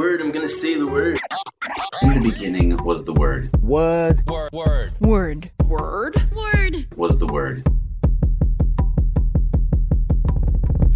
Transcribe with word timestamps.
Word, 0.00 0.22
I'm 0.22 0.32
gonna 0.32 0.48
say 0.48 0.76
the 0.76 0.86
word. 0.86 1.18
In 2.00 2.14
the 2.14 2.30
beginning 2.30 2.74
was 2.78 3.04
the 3.04 3.12
Word. 3.12 3.50
Word. 3.60 4.22
Word. 4.26 4.50
Word. 4.50 4.94
Word. 4.98 5.52
Word. 5.66 6.32
Word. 6.34 6.86
Was 6.96 7.18
the 7.18 7.26
Word. 7.26 7.66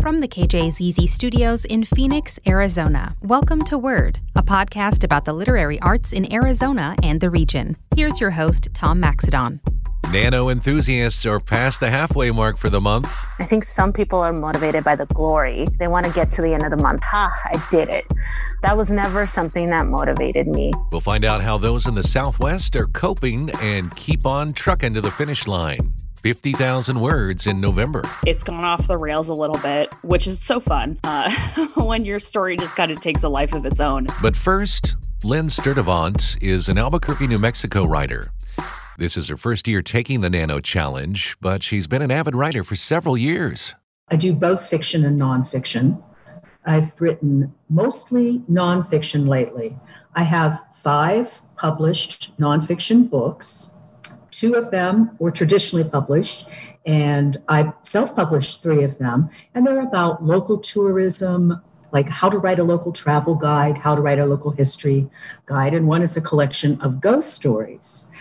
From 0.01 0.21
the 0.21 0.27
KJZZ 0.27 1.07
studios 1.07 1.67
in 1.67 1.85
Phoenix, 1.85 2.39
Arizona, 2.47 3.15
welcome 3.21 3.63
to 3.65 3.77
Word, 3.77 4.21
a 4.37 4.43
podcast 4.43 5.05
about 5.05 5.27
the 5.27 5.35
literary 5.35 5.79
arts 5.81 6.15
in 6.15 6.33
Arizona 6.33 6.97
and 7.03 7.21
the 7.21 7.29
region. 7.29 7.77
Here's 7.95 8.19
your 8.19 8.31
host, 8.31 8.69
Tom 8.73 9.03
Maxedon. 9.03 9.61
Nano 10.15 10.49
enthusiasts 10.49 11.27
are 11.27 11.41
past 11.41 11.81
the 11.81 11.91
halfway 11.91 12.31
mark 12.31 12.57
for 12.57 12.71
the 12.71 12.81
month. 12.81 13.09
I 13.41 13.45
think 13.45 13.65
some 13.65 13.93
people 13.93 14.21
are 14.21 14.33
motivated 14.33 14.85
by 14.85 14.95
the 14.95 15.07
glory. 15.07 15.67
They 15.81 15.89
want 15.89 16.07
to 16.07 16.13
get 16.13 16.33
to 16.35 16.41
the 16.41 16.55
end 16.55 16.63
of 16.63 16.71
the 16.71 16.81
month. 16.81 17.03
Ha, 17.03 17.33
I 17.47 17.61
did 17.69 17.89
it. 17.89 18.05
That 18.63 18.77
was 18.77 18.93
never 18.93 19.27
something 19.27 19.67
that 19.71 19.89
motivated 19.89 20.47
me. 20.47 20.71
We'll 20.93 21.01
find 21.01 21.25
out 21.25 21.43
how 21.43 21.59
those 21.59 21.87
in 21.87 21.97
the 21.97 22.05
Southwest 22.05 22.77
are 22.77 22.87
coping 22.87 23.51
and 23.61 23.91
keep 23.97 24.25
on 24.25 24.53
trucking 24.53 24.95
to 24.95 25.01
the 25.01 25.11
finish 25.11 25.49
line. 25.49 25.93
50,000 26.23 27.01
words 27.01 27.49
in 27.49 27.61
November. 27.61 28.05
It's 28.25 28.45
gone 28.45 28.63
off 28.63 28.87
the 28.87 28.97
rails 28.97 29.31
a 29.31 29.35
little 29.35 29.59
bit, 29.59 29.97
which 30.03 30.29
is 30.29 30.41
so 30.41 30.61
fun 30.61 30.97
uh, 31.03 31.29
when 31.75 32.05
your 32.05 32.21
story 32.21 32.57
just 32.57 32.77
kind 32.77 32.93
of 32.93 33.01
takes 33.01 33.25
a 33.25 33.29
life 33.29 33.53
of 33.53 33.67
its 33.67 33.81
own. 33.81 34.07
But 34.23 34.37
first, 34.37 34.95
Lynn 35.25 35.51
Sturtevant 35.51 36.37
is 36.41 36.69
an 36.69 36.79
Albuquerque, 36.79 37.27
New 37.27 37.41
Mexico 37.41 37.83
writer. 37.83 38.29
This 38.97 39.17
is 39.17 39.27
her 39.27 39.37
first 39.37 39.67
year 39.67 39.83
taking 39.83 40.21
the 40.21 40.31
Nano 40.31 40.61
Challenge, 40.61 41.37
but 41.41 41.65
she's 41.65 41.89
been 41.89 42.01
an 42.01 42.13
avid 42.13 42.37
writer 42.37 42.63
for 42.63 42.77
several 42.77 43.19
years. 43.19 43.75
I 44.09 44.15
do 44.15 44.33
both 44.33 44.65
fiction 44.65 45.05
and 45.05 45.21
nonfiction. 45.21 46.01
I've 46.65 47.01
written 47.01 47.53
mostly 47.69 48.45
nonfiction 48.49 49.27
lately. 49.27 49.77
I 50.15 50.23
have 50.23 50.63
five 50.73 51.41
published 51.57 52.39
nonfiction 52.39 53.11
books. 53.11 53.75
Two 54.31 54.55
of 54.55 54.71
them 54.71 55.17
were 55.19 55.33
traditionally 55.33 55.89
published, 55.89 56.49
and 56.87 57.37
I 57.49 57.73
self 57.83 58.15
published 58.15 58.63
three 58.63 58.85
of 58.85 58.99
them. 58.99 59.29
And 59.55 59.67
they're 59.67 59.81
about 59.81 60.25
local 60.25 60.59
tourism, 60.59 61.61
like 61.91 62.09
how 62.09 62.31
to 62.31 62.39
write 62.39 62.61
a 62.61 62.65
local 62.65 62.93
travel 62.93 63.35
guide, 63.35 63.77
how 63.77 63.97
to 63.97 64.01
write 64.01 64.21
a 64.21 64.27
local 64.27 64.53
history 64.53 65.09
guide. 65.47 65.75
And 65.75 65.89
one 65.89 66.03
is 66.03 66.17
a 66.17 66.21
collection 66.21 66.81
of 66.81 67.01
ghost 67.01 67.35
stories. 67.35 68.13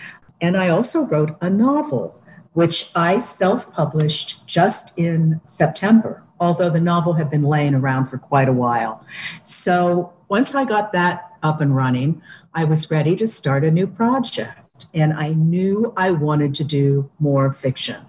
And 0.44 0.58
I 0.58 0.68
also 0.68 1.06
wrote 1.06 1.38
a 1.40 1.48
novel, 1.48 2.20
which 2.52 2.90
I 2.94 3.16
self 3.16 3.72
published 3.72 4.46
just 4.46 4.92
in 4.98 5.40
September, 5.46 6.22
although 6.38 6.68
the 6.68 6.82
novel 6.82 7.14
had 7.14 7.30
been 7.30 7.44
laying 7.44 7.74
around 7.74 8.08
for 8.08 8.18
quite 8.18 8.46
a 8.46 8.52
while. 8.52 9.02
So 9.42 10.12
once 10.28 10.54
I 10.54 10.66
got 10.66 10.92
that 10.92 11.32
up 11.42 11.62
and 11.62 11.74
running, 11.74 12.20
I 12.52 12.64
was 12.64 12.90
ready 12.90 13.16
to 13.16 13.26
start 13.26 13.64
a 13.64 13.70
new 13.70 13.86
project. 13.86 14.84
And 14.92 15.14
I 15.14 15.30
knew 15.30 15.94
I 15.96 16.10
wanted 16.10 16.52
to 16.56 16.64
do 16.64 17.10
more 17.18 17.50
fiction. 17.50 18.04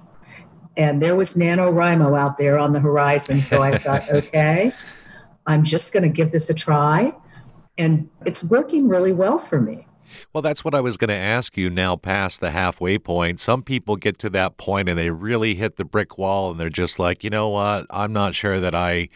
And 0.76 1.02
there 1.02 1.16
was 1.16 1.36
NaNoWriMo 1.36 2.20
out 2.20 2.38
there 2.38 2.60
on 2.60 2.74
the 2.74 2.82
horizon. 2.82 3.40
So 3.40 3.64
I 3.64 3.78
thought, 3.78 4.10
okay, 4.20 4.74
I'm 5.48 5.64
just 5.64 5.94
going 5.94 6.04
to 6.04 6.10
give 6.10 6.34
this 6.34 6.50
a 6.50 6.54
try. 6.54 7.14
And 7.78 8.10
it's 8.26 8.44
working 8.44 8.90
really 8.90 9.14
well 9.14 9.38
for 9.38 9.62
me. 9.62 9.88
Well, 10.34 10.42
that's 10.42 10.64
what 10.64 10.76
I 10.76 10.82
was 10.82 10.98
going 10.98 11.10
to 11.10 11.16
ask 11.16 11.58
you 11.58 11.70
now 11.70 11.96
past 11.96 12.40
the 12.40 12.52
halfway 12.52 12.98
point. 12.98 13.40
Some 13.40 13.64
people 13.64 13.96
get 13.96 14.20
to 14.20 14.30
that 14.32 14.58
point 14.58 14.90
and 14.90 14.98
they 14.98 15.10
really 15.10 15.56
hit 15.56 15.78
the 15.78 15.86
brick 15.86 16.18
wall 16.18 16.52
and 16.52 16.60
they're 16.60 16.70
just 16.70 17.00
like, 17.00 17.24
you 17.24 17.30
know 17.30 17.50
what? 17.50 17.86
I'm 17.90 18.14
not 18.14 18.36
sure 18.36 18.60
that 18.60 18.76
I 18.76 19.10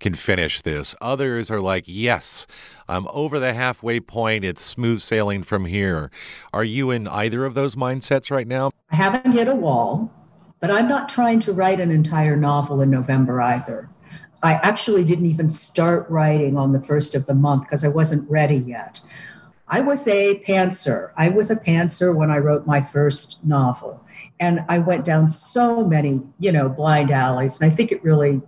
can 0.00 0.14
finish 0.14 0.62
this. 0.62 0.94
Others 1.00 1.50
are 1.50 1.60
like, 1.60 1.84
yes, 1.86 2.46
I'm 2.88 3.08
over 3.08 3.38
the 3.38 3.54
halfway 3.54 4.00
point. 4.00 4.44
It's 4.44 4.62
smooth 4.64 5.00
sailing 5.00 5.42
from 5.42 5.64
here. 5.64 6.10
Are 6.52 6.64
you 6.64 6.90
in 6.90 7.08
either 7.08 7.44
of 7.44 7.54
those 7.54 7.74
mindsets 7.74 8.30
right 8.30 8.46
now? 8.46 8.70
I 8.90 8.96
haven't 8.96 9.32
hit 9.32 9.48
a 9.48 9.54
wall, 9.54 10.12
but 10.60 10.70
I'm 10.70 10.88
not 10.88 11.08
trying 11.08 11.40
to 11.40 11.52
write 11.52 11.80
an 11.80 11.90
entire 11.90 12.36
novel 12.36 12.80
in 12.80 12.90
November 12.90 13.40
either. 13.40 13.90
I 14.42 14.54
actually 14.54 15.04
didn't 15.04 15.26
even 15.26 15.50
start 15.50 16.08
writing 16.08 16.56
on 16.56 16.72
the 16.72 16.80
first 16.80 17.14
of 17.14 17.26
the 17.26 17.34
month 17.34 17.62
because 17.62 17.84
I 17.84 17.88
wasn't 17.88 18.30
ready 18.30 18.56
yet. 18.56 19.00
I 19.70 19.80
was 19.80 20.08
a 20.08 20.42
pantser. 20.46 21.12
I 21.16 21.28
was 21.28 21.50
a 21.50 21.56
pantser 21.56 22.14
when 22.14 22.30
I 22.30 22.38
wrote 22.38 22.66
my 22.66 22.80
first 22.80 23.44
novel. 23.44 24.02
And 24.40 24.64
I 24.68 24.78
went 24.78 25.04
down 25.04 25.30
so 25.30 25.84
many, 25.84 26.22
you 26.38 26.50
know, 26.50 26.68
blind 26.68 27.10
alleys. 27.10 27.60
And 27.60 27.70
I 27.70 27.74
think 27.74 27.92
it 27.92 28.02
really 28.02 28.40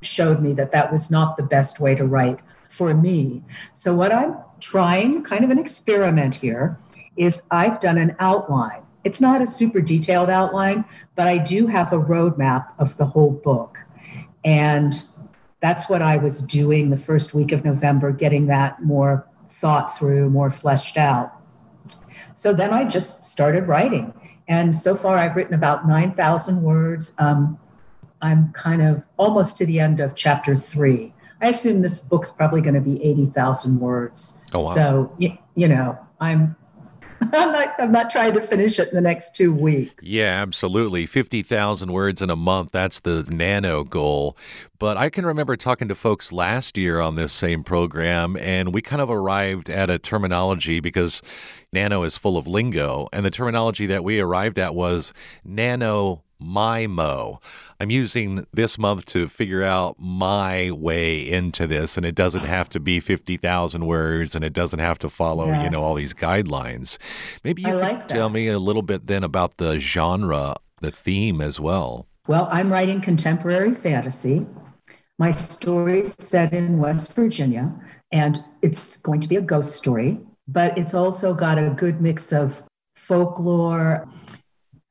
showed 0.00 0.40
me 0.40 0.52
that 0.54 0.70
that 0.72 0.92
was 0.92 1.10
not 1.10 1.36
the 1.36 1.42
best 1.42 1.80
way 1.80 1.94
to 1.94 2.04
write 2.04 2.38
for 2.68 2.94
me. 2.94 3.42
So, 3.72 3.94
what 3.94 4.12
I'm 4.12 4.36
trying, 4.60 5.22
kind 5.22 5.44
of 5.44 5.50
an 5.50 5.58
experiment 5.58 6.36
here, 6.36 6.78
is 7.16 7.46
I've 7.50 7.80
done 7.80 7.98
an 7.98 8.14
outline. 8.18 8.82
It's 9.02 9.20
not 9.20 9.42
a 9.42 9.46
super 9.46 9.80
detailed 9.80 10.30
outline, 10.30 10.84
but 11.14 11.26
I 11.26 11.38
do 11.38 11.66
have 11.66 11.92
a 11.92 11.98
roadmap 11.98 12.68
of 12.78 12.96
the 12.96 13.06
whole 13.06 13.30
book. 13.30 13.78
And 14.44 14.94
that's 15.60 15.88
what 15.88 16.02
I 16.02 16.16
was 16.16 16.40
doing 16.40 16.90
the 16.90 16.96
first 16.96 17.34
week 17.34 17.52
of 17.52 17.64
November, 17.64 18.12
getting 18.12 18.46
that 18.46 18.82
more 18.82 19.26
thought 19.60 19.96
through, 19.96 20.30
more 20.30 20.50
fleshed 20.50 20.96
out. 20.96 21.32
So 22.34 22.52
then 22.52 22.72
I 22.72 22.84
just 22.84 23.24
started 23.24 23.68
writing. 23.68 24.12
And 24.48 24.76
so 24.76 24.94
far, 24.94 25.16
I've 25.16 25.36
written 25.36 25.54
about 25.54 25.86
9,000 25.86 26.62
words. 26.62 27.14
Um, 27.18 27.58
I'm 28.20 28.52
kind 28.52 28.82
of 28.82 29.06
almost 29.16 29.56
to 29.58 29.66
the 29.66 29.80
end 29.80 30.00
of 30.00 30.14
chapter 30.14 30.56
three. 30.56 31.14
I 31.40 31.48
assume 31.48 31.82
this 31.82 32.00
book's 32.00 32.30
probably 32.30 32.60
going 32.60 32.74
to 32.74 32.80
be 32.80 33.02
80,000 33.02 33.80
words. 33.80 34.40
Oh, 34.52 34.60
wow. 34.60 34.74
So, 34.74 35.14
you, 35.18 35.36
you 35.54 35.68
know, 35.68 35.98
I'm 36.20 36.56
I'm 37.32 37.52
not, 37.52 37.74
I'm 37.78 37.92
not 37.92 38.10
trying 38.10 38.34
to 38.34 38.40
finish 38.40 38.78
it 38.78 38.88
in 38.88 38.94
the 38.94 39.00
next 39.00 39.34
two 39.34 39.52
weeks. 39.52 40.04
Yeah, 40.04 40.42
absolutely. 40.42 41.06
50,000 41.06 41.92
words 41.92 42.20
in 42.20 42.30
a 42.30 42.36
month. 42.36 42.72
That's 42.72 43.00
the 43.00 43.24
nano 43.28 43.84
goal. 43.84 44.36
But 44.78 44.96
I 44.96 45.08
can 45.08 45.24
remember 45.24 45.56
talking 45.56 45.88
to 45.88 45.94
folks 45.94 46.32
last 46.32 46.76
year 46.76 47.00
on 47.00 47.14
this 47.14 47.32
same 47.32 47.64
program, 47.64 48.36
and 48.36 48.74
we 48.74 48.82
kind 48.82 49.00
of 49.00 49.10
arrived 49.10 49.70
at 49.70 49.90
a 49.90 49.98
terminology 49.98 50.80
because 50.80 51.22
nano 51.72 52.02
is 52.02 52.18
full 52.18 52.36
of 52.36 52.46
lingo. 52.46 53.08
And 53.12 53.24
the 53.24 53.30
terminology 53.30 53.86
that 53.86 54.04
we 54.04 54.20
arrived 54.20 54.58
at 54.58 54.74
was 54.74 55.12
nano 55.44 56.22
my 56.44 56.86
mo. 56.86 57.40
I'm 57.80 57.90
using 57.90 58.46
this 58.52 58.78
month 58.78 59.06
to 59.06 59.28
figure 59.28 59.62
out 59.62 59.96
my 59.98 60.70
way 60.70 61.18
into 61.18 61.66
this, 61.66 61.96
and 61.96 62.06
it 62.06 62.14
doesn't 62.14 62.44
have 62.44 62.68
to 62.70 62.80
be 62.80 63.00
50,000 63.00 63.86
words 63.86 64.34
and 64.34 64.44
it 64.44 64.52
doesn't 64.52 64.78
have 64.78 64.98
to 65.00 65.08
follow, 65.08 65.46
yes. 65.46 65.64
you 65.64 65.70
know, 65.70 65.80
all 65.80 65.94
these 65.94 66.14
guidelines. 66.14 66.98
Maybe 67.42 67.62
you 67.62 67.68
I 67.68 67.72
could 67.72 67.80
like 67.80 68.08
tell 68.08 68.28
me 68.28 68.48
a 68.48 68.58
little 68.58 68.82
bit 68.82 69.06
then 69.06 69.24
about 69.24 69.56
the 69.56 69.78
genre, 69.80 70.56
the 70.80 70.90
theme 70.90 71.40
as 71.40 71.58
well. 71.58 72.06
Well, 72.26 72.48
I'm 72.50 72.72
writing 72.72 73.00
contemporary 73.00 73.74
fantasy. 73.74 74.46
My 75.18 75.30
story's 75.30 76.14
set 76.22 76.52
in 76.52 76.78
West 76.78 77.14
Virginia, 77.14 77.74
and 78.10 78.40
it's 78.62 78.96
going 78.96 79.20
to 79.20 79.28
be 79.28 79.36
a 79.36 79.42
ghost 79.42 79.76
story, 79.76 80.20
but 80.48 80.76
it's 80.78 80.94
also 80.94 81.34
got 81.34 81.58
a 81.58 81.70
good 81.70 82.00
mix 82.00 82.32
of 82.32 82.62
folklore 82.96 84.08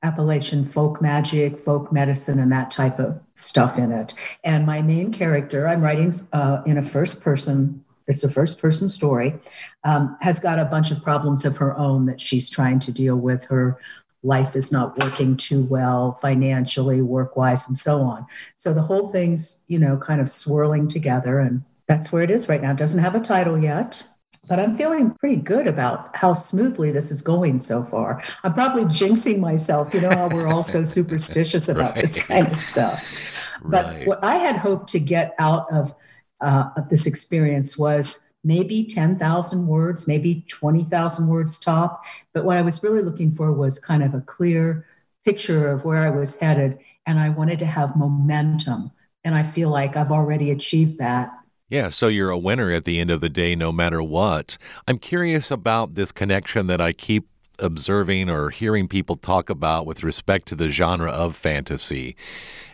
Appalachian 0.03 0.65
folk 0.65 1.01
magic, 1.01 1.57
folk 1.57 1.91
medicine, 1.91 2.37
and 2.37 2.51
that 2.51 2.69
type 2.69 2.99
of 2.99 3.19
stuff 3.33 3.77
in 3.77 3.91
it. 3.91 4.13
And 4.43 4.65
my 4.65 4.81
main 4.81 5.11
character, 5.11 5.67
I'm 5.67 5.81
writing 5.81 6.27
uh, 6.33 6.61
in 6.65 6.77
a 6.77 6.83
first 6.83 7.23
person, 7.23 7.83
it's 8.05 8.23
a 8.23 8.29
first 8.29 8.59
person 8.59 8.89
story, 8.89 9.39
um, 9.85 10.17
has 10.21 10.39
got 10.39 10.59
a 10.59 10.65
bunch 10.65 10.91
of 10.91 11.01
problems 11.01 11.45
of 11.45 11.57
her 11.57 11.75
own 11.77 12.05
that 12.05 12.19
she's 12.19 12.49
trying 12.49 12.79
to 12.81 12.91
deal 12.91 13.15
with. 13.15 13.45
Her 13.45 13.79
life 14.23 14.55
is 14.55 14.71
not 14.71 14.97
working 14.99 15.37
too 15.37 15.63
well 15.63 16.17
financially, 16.21 17.01
work 17.01 17.35
wise, 17.37 17.67
and 17.67 17.77
so 17.77 18.01
on. 18.01 18.25
So 18.55 18.73
the 18.73 18.83
whole 18.83 19.07
thing's, 19.07 19.65
you 19.67 19.79
know, 19.79 19.97
kind 19.97 20.21
of 20.21 20.29
swirling 20.29 20.89
together. 20.89 21.39
And 21.39 21.63
that's 21.87 22.11
where 22.11 22.23
it 22.23 22.31
is 22.31 22.49
right 22.49 22.61
now. 22.61 22.71
It 22.71 22.77
doesn't 22.77 23.03
have 23.03 23.15
a 23.15 23.19
title 23.19 23.57
yet 23.57 24.07
but 24.47 24.59
I'm 24.59 24.75
feeling 24.75 25.11
pretty 25.11 25.37
good 25.37 25.67
about 25.67 26.15
how 26.15 26.33
smoothly 26.33 26.91
this 26.91 27.11
is 27.11 27.21
going 27.21 27.59
so 27.59 27.81
far. 27.83 28.21
I'm 28.43 28.53
probably 28.53 28.83
jinxing 28.85 29.39
myself. 29.39 29.93
You 29.93 30.01
know 30.01 30.09
how 30.09 30.27
we're 30.27 30.47
all 30.47 30.63
so 30.63 30.83
superstitious 30.97 31.69
about 31.69 31.95
right. 31.95 32.01
this 32.01 32.21
kind 32.23 32.47
of 32.47 32.57
stuff. 32.57 33.59
But 33.63 33.85
right. 33.85 34.07
what 34.07 34.23
I 34.23 34.35
had 34.35 34.57
hoped 34.57 34.89
to 34.89 34.99
get 34.99 35.33
out 35.39 35.71
of, 35.71 35.95
uh, 36.41 36.69
of 36.75 36.89
this 36.89 37.07
experience 37.07 37.77
was 37.77 38.33
maybe 38.43 38.83
10,000 38.83 39.67
words, 39.67 40.07
maybe 40.07 40.45
20,000 40.49 41.27
words 41.27 41.57
top. 41.57 42.03
But 42.33 42.43
what 42.43 42.57
I 42.57 42.61
was 42.61 42.83
really 42.83 43.01
looking 43.01 43.31
for 43.31 43.53
was 43.53 43.79
kind 43.79 44.03
of 44.03 44.13
a 44.13 44.21
clear 44.21 44.85
picture 45.23 45.69
of 45.69 45.85
where 45.85 45.99
I 45.99 46.09
was 46.09 46.37
headed. 46.37 46.79
And 47.05 47.17
I 47.17 47.29
wanted 47.29 47.59
to 47.59 47.65
have 47.65 47.95
momentum. 47.95 48.91
And 49.23 49.35
I 49.35 49.43
feel 49.43 49.69
like 49.69 49.95
I've 49.95 50.11
already 50.11 50.51
achieved 50.51 50.97
that 50.97 51.31
yeah, 51.73 51.89
so 51.89 52.07
you're 52.07 52.29
a 52.29 52.37
winner 52.37 52.71
at 52.71 52.83
the 52.83 52.99
end 52.99 53.09
of 53.09 53.19
the 53.19 53.29
day, 53.29 53.55
no 53.55 53.71
matter 53.71 54.03
what. 54.03 54.59
I'm 54.87 54.99
curious 54.99 55.49
about 55.49 55.95
this 55.95 56.11
connection 56.11 56.67
that 56.67 56.79
I 56.79 56.93
keep 56.93 57.27
observing 57.57 58.29
or 58.29 58.51
hearing 58.51 58.87
people 58.87 59.15
talk 59.15 59.49
about 59.49 59.87
with 59.87 60.03
respect 60.03 60.47
to 60.49 60.55
the 60.55 60.69
genre 60.69 61.09
of 61.09 61.35
fantasy. 61.35 62.15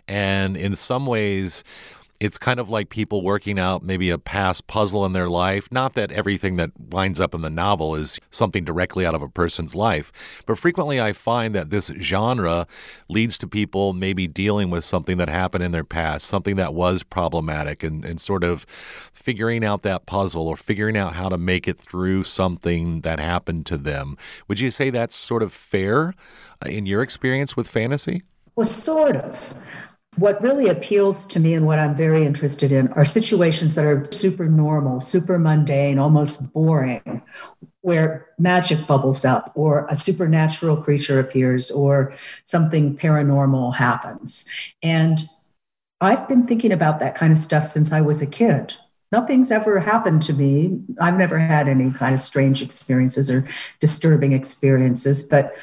And 0.05 0.57
in 0.57 0.75
some 0.75 1.05
ways, 1.05 1.63
it's 2.19 2.37
kind 2.37 2.59
of 2.59 2.69
like 2.69 2.89
people 2.89 3.21
working 3.21 3.57
out 3.57 3.81
maybe 3.81 4.09
a 4.09 4.17
past 4.17 4.67
puzzle 4.67 5.05
in 5.05 5.13
their 5.13 5.29
life. 5.29 5.71
Not 5.71 5.93
that 5.93 6.11
everything 6.11 6.57
that 6.57 6.71
winds 6.77 7.19
up 7.21 7.33
in 7.33 7.41
the 7.41 7.49
novel 7.49 7.95
is 7.95 8.19
something 8.29 8.65
directly 8.65 9.05
out 9.05 9.15
of 9.15 9.21
a 9.21 9.29
person's 9.29 9.73
life, 9.73 10.11
but 10.45 10.57
frequently 10.57 10.99
I 10.99 11.13
find 11.13 11.55
that 11.55 11.69
this 11.69 11.91
genre 11.99 12.67
leads 13.07 13.37
to 13.39 13.47
people 13.47 13.93
maybe 13.93 14.27
dealing 14.27 14.69
with 14.69 14.83
something 14.83 15.17
that 15.17 15.29
happened 15.29 15.63
in 15.63 15.71
their 15.71 15.83
past, 15.83 16.27
something 16.27 16.57
that 16.57 16.73
was 16.73 17.03
problematic, 17.03 17.83
and, 17.83 18.03
and 18.03 18.19
sort 18.19 18.43
of 18.43 18.65
figuring 19.13 19.63
out 19.63 19.83
that 19.83 20.05
puzzle 20.05 20.47
or 20.47 20.57
figuring 20.57 20.97
out 20.97 21.13
how 21.13 21.29
to 21.29 21.37
make 21.37 21.67
it 21.67 21.79
through 21.79 22.23
something 22.23 23.01
that 23.01 23.19
happened 23.19 23.65
to 23.67 23.77
them. 23.77 24.17
Would 24.47 24.59
you 24.59 24.71
say 24.71 24.89
that's 24.89 25.15
sort 25.15 25.43
of 25.43 25.53
fair 25.53 26.13
uh, 26.65 26.69
in 26.69 26.85
your 26.85 27.01
experience 27.01 27.55
with 27.55 27.67
fantasy? 27.67 28.23
Well, 28.55 28.65
sort 28.65 29.15
of. 29.15 29.53
What 30.15 30.41
really 30.41 30.67
appeals 30.67 31.25
to 31.27 31.39
me 31.39 31.53
and 31.53 31.65
what 31.65 31.79
I'm 31.79 31.95
very 31.95 32.25
interested 32.25 32.71
in 32.71 32.89
are 32.89 33.05
situations 33.05 33.75
that 33.75 33.85
are 33.85 34.05
super 34.11 34.47
normal, 34.47 34.99
super 34.99 35.39
mundane, 35.39 35.97
almost 35.97 36.53
boring, 36.53 37.21
where 37.81 38.27
magic 38.37 38.85
bubbles 38.85 39.23
up 39.23 39.51
or 39.55 39.87
a 39.89 39.95
supernatural 39.95 40.77
creature 40.77 41.19
appears 41.19 41.71
or 41.71 42.13
something 42.43 42.97
paranormal 42.97 43.75
happens. 43.75 44.45
And 44.83 45.19
I've 46.01 46.27
been 46.27 46.45
thinking 46.45 46.71
about 46.71 46.99
that 46.99 47.15
kind 47.15 47.31
of 47.31 47.37
stuff 47.37 47.65
since 47.65 47.91
I 47.91 48.01
was 48.01 48.21
a 48.21 48.27
kid. 48.27 48.75
Nothing's 49.11 49.51
ever 49.51 49.79
happened 49.79 50.21
to 50.23 50.33
me. 50.33 50.81
I've 51.01 51.17
never 51.17 51.39
had 51.39 51.67
any 51.67 51.91
kind 51.91 52.13
of 52.13 52.21
strange 52.21 52.61
experiences 52.61 53.31
or 53.31 53.47
disturbing 53.79 54.33
experiences, 54.33 55.23
but 55.23 55.55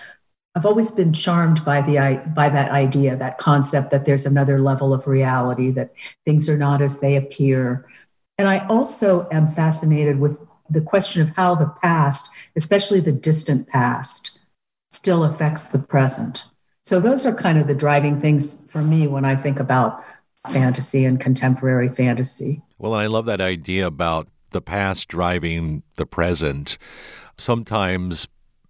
I've 0.56 0.64
always 0.64 0.91
been 0.91 1.12
charmed 1.12 1.62
by 1.67 1.82
the 1.82 2.23
by 2.35 2.49
that 2.49 2.70
idea, 2.70 3.14
that 3.14 3.37
concept 3.37 3.91
that 3.91 4.06
there's 4.06 4.25
another 4.25 4.58
level 4.58 4.94
of 4.94 5.06
reality, 5.06 5.70
that 5.73 5.93
things 6.25 6.49
are 6.49 6.56
not 6.56 6.81
as 6.81 7.00
they 7.00 7.14
appear. 7.14 7.87
And 8.38 8.49
I 8.49 8.67
also 8.67 9.29
am 9.31 9.49
fascinated 9.49 10.19
with 10.19 10.43
the 10.70 10.81
question 10.81 11.20
of 11.20 11.31
how 11.37 11.55
the 11.55 11.73
past, 11.82 12.31
especially 12.56 13.00
the 13.00 13.12
distant 13.12 13.69
past, 13.69 14.38
still 14.91 15.25
affects 15.25 15.69
the 15.69 15.79
present. 15.79 16.44
So 16.81 17.00
those 17.00 17.26
are 17.26 17.35
kind 17.35 17.58
of 17.58 17.67
the 17.67 17.75
driving 17.75 18.19
things 18.19 18.64
for 18.70 18.81
me 18.81 19.06
when 19.06 19.26
I 19.26 19.37
think 19.37 19.61
about 19.61 20.03
fantasy 20.49 21.05
and 21.05 21.20
contemporary 21.20 21.91
fantasy. 21.91 22.62
Well, 22.79 22.94
and 22.94 23.03
I 23.03 23.06
love 23.06 23.26
that 23.26 23.43
idea 23.43 23.87
about 23.87 24.29
the 24.50 24.62
past 24.62 25.08
driving 25.08 25.82
the 25.97 26.06
present. 26.06 26.79
Sometimes 27.37 28.26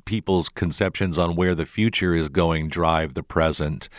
people's 0.06 0.48
conceptions 0.48 1.18
on 1.18 1.36
where 1.36 1.54
the 1.54 1.66
future 1.66 2.14
is 2.14 2.30
going 2.30 2.68
drive 2.68 3.12
the 3.12 3.22
present. 3.22 3.90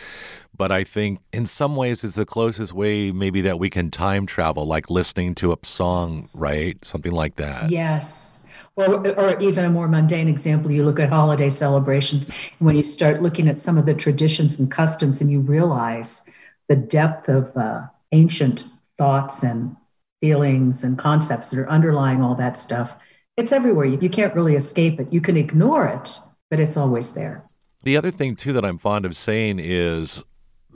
But 0.56 0.72
I 0.72 0.82
think 0.82 1.20
in 1.32 1.46
some 1.46 1.76
ways 1.76 2.02
it's 2.02 2.16
the 2.16 2.26
closest 2.26 2.72
way 2.72 3.12
maybe 3.12 3.40
that 3.42 3.60
we 3.60 3.70
can 3.70 3.92
time 3.92 4.26
travel, 4.26 4.66
like 4.66 4.90
listening 4.90 5.36
to 5.36 5.52
a 5.52 5.56
song, 5.62 6.20
right? 6.36 6.84
Something 6.84 7.12
like 7.12 7.36
that. 7.36 7.70
Yes. 7.70 8.44
Or, 8.74 9.06
or 9.08 9.38
even 9.40 9.64
a 9.64 9.70
more 9.70 9.86
mundane 9.88 10.28
example, 10.28 10.70
you 10.72 10.84
look 10.84 10.98
at 10.98 11.10
holiday 11.10 11.50
celebrations, 11.50 12.30
when 12.58 12.76
you 12.76 12.82
start 12.82 13.22
looking 13.22 13.48
at 13.48 13.58
some 13.58 13.78
of 13.78 13.86
the 13.86 13.94
traditions 13.94 14.58
and 14.58 14.70
customs, 14.70 15.20
and 15.20 15.30
you 15.30 15.40
realize 15.40 16.32
the 16.68 16.76
depth 16.76 17.28
of 17.28 17.56
uh, 17.56 17.86
ancient 18.12 18.64
thoughts 18.96 19.42
and 19.42 19.76
feelings 20.20 20.84
and 20.84 20.98
concepts 20.98 21.50
that 21.50 21.60
are 21.60 21.68
underlying 21.68 22.22
all 22.22 22.34
that 22.34 22.58
stuff 22.58 22.98
it's 23.38 23.52
everywhere. 23.52 23.86
You, 23.86 23.98
you 24.02 24.10
can't 24.10 24.34
really 24.34 24.56
escape 24.56 24.98
it. 25.00 25.12
You 25.12 25.20
can 25.20 25.36
ignore 25.36 25.86
it, 25.86 26.18
but 26.50 26.58
it's 26.58 26.76
always 26.76 27.14
there. 27.14 27.48
The 27.84 27.96
other 27.96 28.10
thing, 28.10 28.34
too, 28.34 28.52
that 28.52 28.64
I'm 28.64 28.78
fond 28.78 29.06
of 29.06 29.16
saying 29.16 29.60
is 29.60 30.24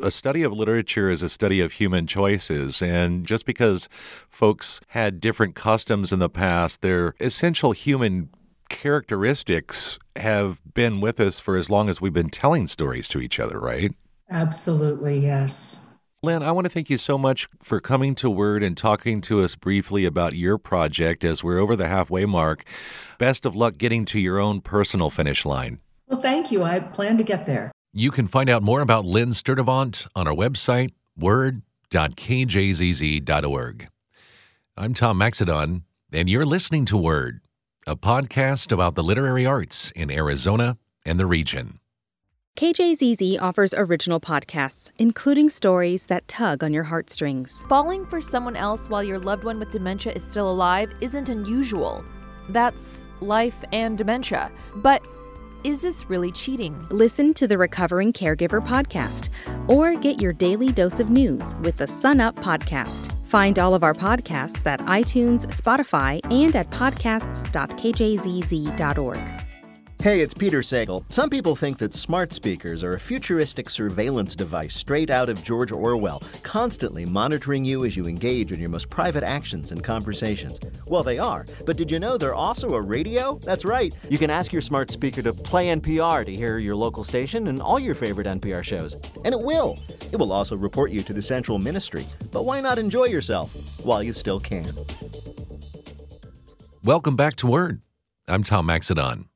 a 0.01 0.13
study 0.13 0.45
of 0.45 0.53
literature 0.53 1.11
is 1.11 1.23
a 1.23 1.29
study 1.29 1.61
of 1.61 1.73
human 1.73 2.07
choices. 2.07 2.81
And 2.81 3.27
just 3.27 3.45
because 3.45 3.89
folks 4.31 4.81
had 4.89 5.21
different 5.21 5.57
customs 5.57 6.13
in 6.13 6.21
the 6.21 6.31
past, 6.31 6.81
their 6.81 7.15
essential 7.21 7.73
human 7.73 8.31
characteristics 8.69 9.99
have 10.17 10.61
been 10.73 11.01
with 11.01 11.19
us 11.19 11.41
for 11.41 11.57
as 11.57 11.69
long 11.69 11.91
as 11.91 12.01
we've 12.01 12.13
been 12.13 12.31
telling 12.31 12.69
stories 12.69 13.09
to 13.09 13.21
each 13.21 13.41
other, 13.41 13.59
right? 13.59 13.93
Absolutely, 14.31 15.19
yes. 15.19 15.92
Lynn, 16.25 16.45
I 16.45 16.53
want 16.53 16.67
to 16.67 16.71
thank 16.71 16.89
you 16.89 16.99
so 16.99 17.19
much 17.19 17.49
for 17.61 17.81
coming 17.81 18.15
to 18.15 18.31
Word 18.31 18.63
and 18.63 18.77
talking 18.77 19.21
to 19.23 19.43
us 19.43 19.57
briefly 19.57 20.05
about 20.05 20.37
your 20.37 20.57
project 20.57 21.25
as 21.25 21.43
we're 21.43 21.59
over 21.59 21.75
the 21.75 21.89
halfway 21.89 22.27
mark. 22.27 22.63
Best 23.19 23.45
of 23.45 23.57
luck 23.57 23.77
getting 23.77 24.05
to 24.05 24.21
your 24.21 24.39
own 24.39 24.61
personal 24.61 25.11
finish 25.11 25.45
line. 25.45 25.81
Well, 26.07 26.21
thank 26.21 26.53
you. 26.53 26.63
I 26.63 26.79
plan 26.79 27.19
to 27.19 27.25
get 27.25 27.45
there. 27.45 27.73
You 27.93 28.13
can 28.13 28.29
find 28.29 28.49
out 28.49 28.63
more 28.63 28.83
about 28.83 29.05
Lynn 29.05 29.31
Sturtevant 29.31 30.07
on 30.15 30.29
our 30.29 30.35
website, 30.35 30.93
word.kjzz.org. 31.17 33.89
I'm 34.77 34.95
Tom 34.95 35.19
Maxedon, 35.19 35.83
and 36.13 36.31
you're 36.31 36.47
listening 36.47 36.85
to 36.85 36.97
Word, 36.97 37.41
a 37.85 37.97
podcast 37.97 38.71
about 38.71 38.95
the 38.95 39.03
literary 39.03 39.45
arts 39.45 39.91
in 39.97 40.09
Arizona 40.09 40.79
and 41.05 41.19
the 41.19 41.27
region. 41.27 41.81
KJZZ 42.57 43.41
offers 43.41 43.73
original 43.75 44.21
podcasts, 44.21 44.91
including 44.99 45.49
stories 45.49 46.07
that 46.07 46.29
tug 46.29 46.63
on 46.63 46.73
your 46.73 46.85
heartstrings. 46.85 47.63
Falling 47.69 48.07
for 48.07 48.21
someone 48.21 48.55
else 48.57 48.89
while 48.91 49.03
your 49.03 49.19
loved 49.19 49.43
one 49.45 49.59
with 49.59 49.71
dementia 49.71 50.13
is 50.13 50.23
still 50.23 50.51
alive 50.51 50.93
isn't 51.01 51.31
unusual. 51.31 52.05
That's 52.51 53.09
life 53.21 53.65
and 53.73 53.97
dementia. 53.97 54.53
But 54.77 55.03
is 55.65 55.81
this 55.81 56.11
really 56.11 56.31
cheating? 56.31 56.87
Listen 56.91 57.33
to 57.35 57.47
the 57.49 57.57
Recovering 57.57 58.13
Caregiver 58.13 58.61
podcast 58.61 59.31
or 59.69 59.95
get 59.95 60.21
your 60.21 60.35
daily 60.35 60.73
dose 60.73 61.01
of 61.01 61.09
news 61.09 61.55
with 61.63 61.77
the 61.77 61.87
Sun 61.87 62.21
Up 62.21 62.37
podcast. 62.37 63.17
Find 63.27 63.59
all 63.59 63.75
of 63.75 63.83
our 63.83 63.95
podcasts 63.95 64.67
at 64.67 64.81
iTunes, 64.81 65.47
Spotify, 65.47 66.21
and 66.31 66.55
at 66.55 66.69
podcasts.kjzz.org. 66.71 69.52
Hey, 70.03 70.21
it's 70.21 70.35
Peter 70.35 70.63
Sagal. 70.63 71.05
Some 71.13 71.31
people 71.31 71.55
think 71.55 71.79
that 71.79 71.95
smart 71.95 72.33
speakers 72.33 72.83
are 72.83 72.95
a 72.95 72.99
futuristic 72.99 73.71
surveillance 73.71 74.35
device 74.35 74.75
straight 74.75 75.11
out 75.11 75.29
of 75.29 75.45
George 75.45 75.71
Orwell, 75.71 76.25
constantly 76.43 77.05
monitoring 77.05 77.65
you 77.65 77.85
as 77.85 77.97
you 77.97 78.07
engage 78.07 78.51
in 78.51 78.59
your 78.59 78.69
most 78.69 78.91
private 78.91 79.23
actions 79.23 79.71
and 79.71 79.85
conversations. 79.85 80.59
Well, 80.89 81.05
they 81.05 81.21
are, 81.21 81.47
but 81.67 81.77
did 81.77 81.89
you 81.89 82.01
know 82.01 82.19
they're 82.19 82.35
also 82.35 82.75
a 82.75 82.81
radio? 82.81 83.39
That's 83.45 83.65
right. 83.65 83.97
You 84.11 84.19
can 84.19 84.29
ask 84.29 84.53
your 84.53 84.61
smart 84.61 84.91
speaker 84.91 85.23
to 85.23 85.33
play 85.33 85.69
NPR 85.69 86.27
to 86.27 86.35
hear 86.35 86.59
your 86.59 86.75
local 86.75 87.05
station 87.05 87.47
and 87.47 87.63
all 87.63 87.79
your 87.79 87.95
favorite 87.95 88.27
NPR 88.27 88.65
shows. 88.65 88.95
And 89.25 89.33
it 89.33 89.41
will. 89.41 89.79
It 90.11 90.17
will 90.17 90.33
also 90.33 90.57
report 90.57 90.91
you 90.91 91.05
to 91.05 91.13
the 91.13 91.23
central 91.23 91.61
ministry. 91.61 92.05
But 92.33 92.45
why 92.45 92.61
not 92.61 92.77
enjoy 92.77 93.05
yourself 93.05 93.55
while 93.85 94.03
you 94.03 94.15
still 94.15 94.41
can? 94.41 94.67
Welcome 96.83 97.15
back 97.15 97.37
to 97.37 97.47
Word. 97.47 97.83
I'm 98.27 98.43
Tom 98.43 98.67
Maxedon. 98.67 99.27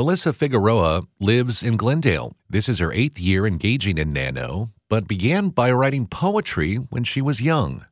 Melissa 0.00 0.32
Figueroa 0.32 1.02
lives 1.20 1.62
in 1.62 1.76
Glendale. 1.76 2.34
This 2.48 2.70
is 2.70 2.78
her 2.78 2.90
eighth 2.90 3.20
year 3.20 3.46
engaging 3.46 3.98
in 3.98 4.14
Nano, 4.14 4.70
but 4.88 5.06
began 5.06 5.50
by 5.50 5.70
writing 5.70 6.06
poetry 6.06 6.76
when 6.76 7.04
she 7.04 7.20
was 7.20 7.42
young. 7.42 7.84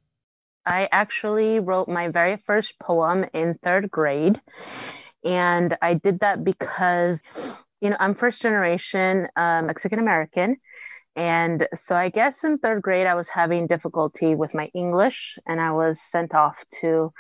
I 0.65 0.89
actually 0.91 1.61
wrote 1.61 1.87
my 1.87 2.09
very 2.09 2.39
first 2.47 2.79
poem 2.79 3.27
in 3.35 3.59
third 3.63 3.91
grade. 3.91 4.41
And 5.23 5.77
I 5.83 5.93
did 5.93 6.21
that 6.21 6.45
because, 6.45 7.21
you 7.83 7.91
know, 7.91 7.97
I'm 8.01 8.15
first 8.15 8.41
generation 8.41 9.29
uh, 9.37 9.61
Mexican 9.67 9.99
American. 9.99 10.57
And 11.15 11.69
so 11.77 11.95
I 11.95 12.09
guess 12.09 12.43
in 12.43 12.57
third 12.57 12.81
grade, 12.81 13.07
I 13.07 13.17
was 13.17 13.29
having 13.29 13.67
difficulty 13.67 14.35
with 14.35 14.55
my 14.55 14.71
English 14.73 15.39
and 15.47 15.61
I 15.61 15.73
was 15.73 16.01
sent 16.01 16.35
off 16.35 16.65
to 16.81 17.13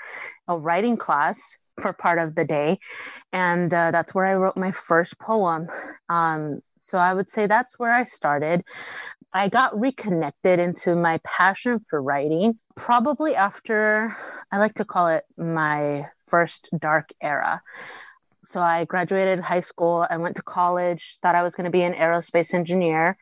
a 0.48 0.56
writing 0.56 0.96
class 0.96 1.58
for 1.80 1.92
part 1.92 2.18
of 2.18 2.34
the 2.34 2.44
day. 2.44 2.78
And 3.32 3.72
uh, 3.72 3.90
that's 3.90 4.14
where 4.14 4.26
I 4.26 4.34
wrote 4.34 4.56
my 4.56 4.72
first 4.72 5.18
poem. 5.18 5.68
Um, 6.08 6.60
so 6.80 6.98
I 6.98 7.12
would 7.14 7.30
say 7.30 7.46
that's 7.46 7.78
where 7.78 7.92
I 7.92 8.04
started. 8.04 8.62
I 9.32 9.48
got 9.48 9.78
reconnected 9.78 10.58
into 10.58 10.94
my 10.94 11.20
passion 11.22 11.84
for 11.90 12.00
writing 12.00 12.58
probably 12.76 13.34
after, 13.34 14.16
I 14.50 14.58
like 14.58 14.74
to 14.76 14.84
call 14.84 15.08
it 15.08 15.24
my 15.36 16.06
first 16.28 16.68
dark 16.78 17.10
era. 17.20 17.60
So 18.44 18.60
I 18.60 18.86
graduated 18.86 19.40
high 19.40 19.60
school, 19.60 20.06
I 20.08 20.16
went 20.16 20.36
to 20.36 20.42
college, 20.42 21.18
thought 21.20 21.34
I 21.34 21.42
was 21.42 21.54
going 21.54 21.66
to 21.66 21.70
be 21.70 21.82
an 21.82 21.92
aerospace 21.92 22.54
engineer, 22.54 23.18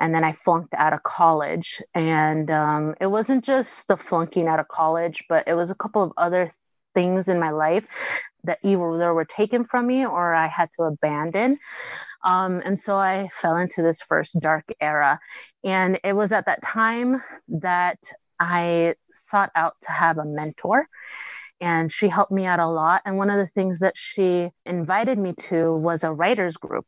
and 0.00 0.12
then 0.12 0.24
I 0.24 0.32
flunked 0.32 0.74
out 0.74 0.92
of 0.92 1.04
college. 1.04 1.80
And 1.94 2.50
um, 2.50 2.94
it 3.00 3.06
wasn't 3.06 3.44
just 3.44 3.86
the 3.86 3.96
flunking 3.96 4.48
out 4.48 4.58
of 4.58 4.66
college, 4.66 5.24
but 5.28 5.46
it 5.46 5.54
was 5.54 5.70
a 5.70 5.76
couple 5.76 6.02
of 6.02 6.12
other 6.16 6.52
things 6.94 7.28
in 7.28 7.38
my 7.38 7.50
life 7.50 7.84
that 8.44 8.58
either 8.62 9.12
were 9.12 9.24
taken 9.24 9.64
from 9.64 9.86
me 9.86 10.06
or 10.06 10.34
I 10.34 10.46
had 10.46 10.68
to 10.76 10.84
abandon. 10.84 11.58
Um, 12.24 12.62
and 12.64 12.80
so 12.80 12.96
I 12.96 13.28
fell 13.40 13.56
into 13.56 13.82
this 13.82 14.00
first 14.02 14.38
dark 14.40 14.64
era. 14.80 15.18
And 15.62 15.98
it 16.04 16.14
was 16.14 16.32
at 16.32 16.46
that 16.46 16.62
time 16.62 17.22
that 17.48 17.98
I 18.40 18.94
sought 19.12 19.50
out 19.54 19.74
to 19.82 19.90
have 19.90 20.18
a 20.18 20.24
mentor. 20.24 20.88
And 21.60 21.92
she 21.92 22.08
helped 22.08 22.32
me 22.32 22.44
out 22.44 22.60
a 22.60 22.68
lot. 22.68 23.02
And 23.04 23.16
one 23.16 23.30
of 23.30 23.38
the 23.38 23.48
things 23.54 23.78
that 23.78 23.96
she 23.96 24.50
invited 24.66 25.18
me 25.18 25.34
to 25.48 25.74
was 25.74 26.04
a 26.04 26.12
writer's 26.12 26.56
group. 26.56 26.86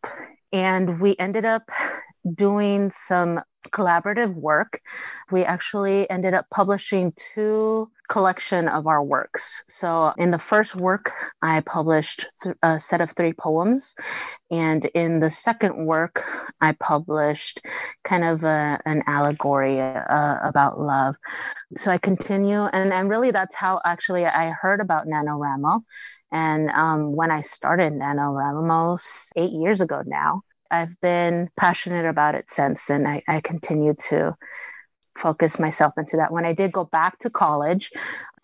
And 0.53 1.01
we 1.01 1.17
ended 1.19 1.45
up 1.45 1.63
doing 2.35 2.91
some 2.91 3.41
collaborative 3.71 4.35
work. 4.35 4.81
We 5.31 5.45
actually 5.45 6.09
ended 6.11 6.35
up 6.35 6.47
publishing 6.51 7.13
two 7.35 7.91
collection 8.09 8.69
of 8.69 8.87
our 8.87 9.03
works. 9.03 9.63
So 9.69 10.13
in 10.19 10.31
the 10.31 10.39
first 10.39 10.77
work, 10.77 11.13
I 11.43 11.61
published 11.61 12.27
a 12.63 12.79
set 12.79 13.01
of 13.01 13.11
three 13.13 13.33
poems, 13.33 13.95
and 14.51 14.85
in 14.87 15.21
the 15.21 15.31
second 15.31 15.87
work, 15.87 16.25
I 16.61 16.73
published 16.73 17.61
kind 18.05 18.25
of 18.25 18.45
a, 18.45 18.81
an 18.85 19.03
allegory 19.07 19.81
uh, 19.81 20.39
about 20.43 20.81
love. 20.81 21.17
So 21.77 21.91
I 21.91 21.99
continue, 21.99 22.63
and 22.63 22.93
and 22.93 23.11
really 23.11 23.31
that's 23.31 23.55
how 23.55 23.81
actually 23.85 24.25
I 24.27 24.51
heard 24.51 24.81
about 24.81 25.07
NaNoWriMo. 25.07 25.83
And 26.33 26.71
um, 26.71 27.15
when 27.15 27.31
I 27.31 27.43
started 27.43 27.93
NaNoWriMo 27.93 29.01
eight 29.37 29.53
years 29.53 29.81
ago 29.81 30.03
now, 30.07 30.43
I've 30.71 31.01
been 31.01 31.49
passionate 31.57 32.07
about 32.07 32.35
it 32.35 32.47
since, 32.51 32.91
and 32.91 33.07
I, 33.07 33.23
I 33.29 33.41
continue 33.41 33.95
to 34.09 34.35
focus 35.17 35.59
myself 35.59 35.95
into 35.97 36.17
that. 36.17 36.33
When 36.33 36.45
I 36.45 36.53
did 36.53 36.73
go 36.73 36.85
back 36.85 37.19
to 37.21 37.31
college 37.31 37.93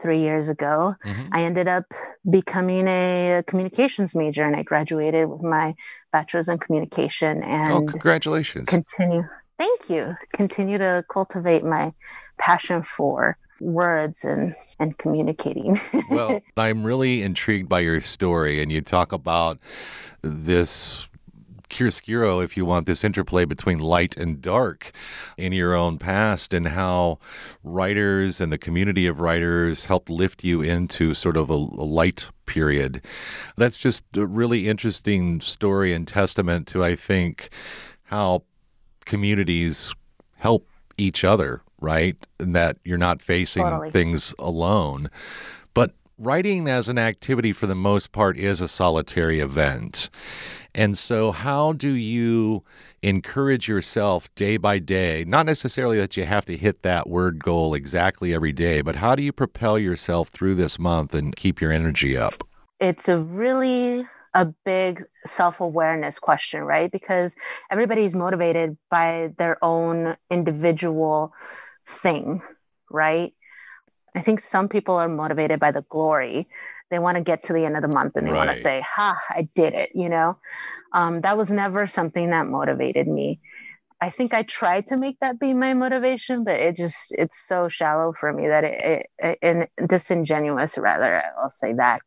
three 0.00 0.20
years 0.20 0.48
ago, 0.48 0.96
mm-hmm. 1.04 1.28
I 1.32 1.44
ended 1.44 1.68
up 1.68 1.84
becoming 2.28 2.88
a 2.88 3.42
communications 3.46 4.14
major, 4.14 4.44
and 4.44 4.56
I 4.56 4.62
graduated 4.62 5.28
with 5.28 5.42
my 5.42 5.74
bachelor's 6.12 6.48
in 6.48 6.58
communication. 6.58 7.42
And 7.42 7.72
oh, 7.72 7.82
congratulations! 7.82 8.68
Continue. 8.68 9.24
Thank 9.58 9.90
you. 9.90 10.16
Continue 10.32 10.78
to 10.78 11.04
cultivate 11.08 11.64
my 11.64 11.92
passion 12.38 12.82
for 12.82 13.36
words 13.60 14.24
and 14.24 14.54
and 14.78 14.98
communicating. 14.98 15.80
well, 16.10 16.40
I'm 16.56 16.84
really 16.84 17.22
intrigued 17.22 17.68
by 17.68 17.80
your 17.80 18.00
story, 18.00 18.60
and 18.62 18.72
you 18.72 18.80
talk 18.80 19.12
about 19.12 19.58
this 20.22 21.08
chiaroscuro, 21.72 22.44
if 22.44 22.56
you 22.56 22.64
want, 22.64 22.86
this 22.86 23.02
interplay 23.02 23.44
between 23.44 23.78
light 23.78 24.16
and 24.16 24.40
dark 24.40 24.92
in 25.36 25.52
your 25.52 25.74
own 25.74 25.98
past 25.98 26.54
and 26.54 26.68
how 26.68 27.18
writers 27.64 28.40
and 28.40 28.52
the 28.52 28.58
community 28.58 29.06
of 29.06 29.20
writers 29.20 29.86
helped 29.86 30.10
lift 30.10 30.44
you 30.44 30.62
into 30.62 31.14
sort 31.14 31.36
of 31.36 31.50
a, 31.50 31.54
a 31.54 31.86
light 31.86 32.28
period. 32.46 33.04
That's 33.56 33.78
just 33.78 34.04
a 34.16 34.26
really 34.26 34.68
interesting 34.68 35.40
story 35.40 35.92
and 35.92 36.06
testament 36.06 36.66
to, 36.68 36.84
I 36.84 36.94
think, 36.94 37.48
how 38.04 38.44
communities 39.04 39.94
help 40.36 40.68
each 40.98 41.24
other, 41.24 41.62
right? 41.80 42.16
And 42.38 42.54
that 42.54 42.76
you're 42.84 42.98
not 42.98 43.22
facing 43.22 43.64
totally. 43.64 43.90
things 43.90 44.34
alone. 44.38 45.10
But 45.74 45.94
writing 46.18 46.68
as 46.68 46.88
an 46.88 46.98
activity 46.98 47.52
for 47.52 47.66
the 47.66 47.74
most 47.74 48.12
part 48.12 48.36
is 48.38 48.60
a 48.60 48.68
solitary 48.68 49.40
event. 49.40 50.10
And 50.74 50.96
so, 50.96 51.32
how 51.32 51.72
do 51.72 51.90
you 51.92 52.64
encourage 53.02 53.68
yourself 53.68 54.34
day 54.34 54.56
by 54.56 54.78
day? 54.78 55.24
Not 55.26 55.44
necessarily 55.44 55.98
that 55.98 56.16
you 56.16 56.24
have 56.24 56.46
to 56.46 56.56
hit 56.56 56.82
that 56.82 57.08
word 57.08 57.42
goal 57.42 57.74
exactly 57.74 58.32
every 58.32 58.52
day, 58.52 58.80
but 58.80 58.96
how 58.96 59.14
do 59.14 59.22
you 59.22 59.32
propel 59.32 59.78
yourself 59.78 60.28
through 60.28 60.54
this 60.54 60.78
month 60.78 61.14
and 61.14 61.36
keep 61.36 61.60
your 61.60 61.72
energy 61.72 62.16
up? 62.16 62.42
It's 62.80 63.08
a 63.08 63.18
really 63.18 64.06
a 64.34 64.46
big 64.64 65.04
self-awareness 65.26 66.18
question 66.18 66.62
right 66.62 66.90
because 66.90 67.36
everybody's 67.70 68.14
motivated 68.14 68.76
by 68.90 69.30
their 69.38 69.62
own 69.62 70.16
individual 70.30 71.34
thing 71.86 72.40
right 72.90 73.34
i 74.16 74.22
think 74.22 74.40
some 74.40 74.68
people 74.68 74.94
are 74.94 75.08
motivated 75.08 75.60
by 75.60 75.70
the 75.70 75.84
glory 75.90 76.48
they 76.92 76.98
want 76.98 77.16
to 77.16 77.22
get 77.22 77.44
to 77.44 77.52
the 77.52 77.64
end 77.64 77.74
of 77.74 77.82
the 77.82 77.88
month 77.88 78.16
and 78.16 78.26
they 78.26 78.32
right. 78.32 78.46
want 78.46 78.56
to 78.56 78.62
say, 78.62 78.80
ha, 78.80 79.18
I 79.30 79.48
did 79.54 79.74
it, 79.74 79.90
you 79.94 80.08
know? 80.08 80.38
Um, 80.92 81.22
that 81.22 81.36
was 81.36 81.50
never 81.50 81.86
something 81.86 82.30
that 82.30 82.46
motivated 82.46 83.08
me. 83.08 83.40
I 84.00 84.10
think 84.10 84.34
I 84.34 84.42
tried 84.42 84.88
to 84.88 84.96
make 84.96 85.18
that 85.20 85.40
be 85.40 85.54
my 85.54 85.74
motivation, 85.74 86.44
but 86.44 86.60
it 86.60 86.76
just, 86.76 87.12
it's 87.12 87.42
so 87.48 87.68
shallow 87.68 88.12
for 88.12 88.32
me 88.32 88.48
that 88.48 88.64
it, 88.64 88.84
it, 88.84 89.06
it 89.18 89.38
and 89.42 89.88
disingenuous 89.88 90.76
rather, 90.76 91.22
I'll 91.40 91.50
say 91.50 91.72
that, 91.74 92.02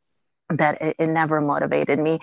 that 0.50 0.82
it, 0.82 0.96
it 1.00 1.08
never 1.08 1.42
motivated 1.42 2.00
me. 2.00 2.20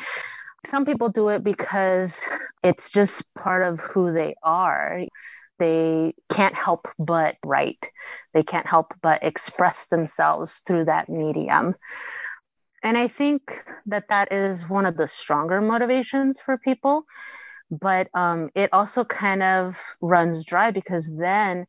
Some 0.66 0.84
people 0.84 1.08
do 1.08 1.28
it 1.28 1.42
because 1.42 2.20
it's 2.62 2.90
just 2.90 3.24
part 3.34 3.66
of 3.66 3.80
who 3.80 4.12
they 4.12 4.36
are 4.42 5.06
they 5.62 6.12
can't 6.28 6.56
help 6.56 6.88
but 6.98 7.36
write. 7.46 7.88
They 8.34 8.42
can't 8.42 8.66
help 8.66 8.94
but 9.00 9.22
express 9.22 9.86
themselves 9.86 10.60
through 10.66 10.86
that 10.86 11.08
medium. 11.08 11.76
And 12.82 12.98
I 12.98 13.08
think 13.08 13.62
that 13.86 14.08
that 14.08 14.32
is 14.32 14.68
one 14.68 14.86
of 14.86 14.96
the 14.96 15.08
stronger 15.08 15.60
motivations 15.60 16.38
for 16.44 16.58
people. 16.58 17.04
But 17.70 18.08
um, 18.12 18.50
it 18.54 18.70
also 18.72 19.04
kind 19.04 19.42
of 19.42 19.76
runs 20.00 20.44
dry 20.44 20.70
because 20.70 21.10
then 21.16 21.66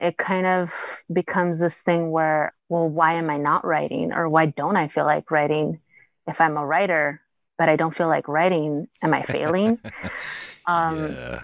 it 0.00 0.16
kind 0.16 0.46
of 0.46 0.72
becomes 1.12 1.60
this 1.60 1.80
thing 1.80 2.10
where, 2.10 2.54
well, 2.68 2.88
why 2.88 3.14
am 3.14 3.30
I 3.30 3.36
not 3.36 3.64
writing? 3.64 4.12
Or 4.12 4.28
why 4.28 4.46
don't 4.46 4.76
I 4.76 4.88
feel 4.88 5.04
like 5.04 5.30
writing? 5.30 5.80
If 6.26 6.40
I'm 6.40 6.56
a 6.56 6.66
writer, 6.66 7.20
but 7.58 7.68
I 7.68 7.76
don't 7.76 7.94
feel 7.94 8.08
like 8.08 8.26
writing, 8.26 8.88
am 9.02 9.14
I 9.14 9.22
failing? 9.22 9.78
um, 10.66 11.12
yeah. 11.12 11.42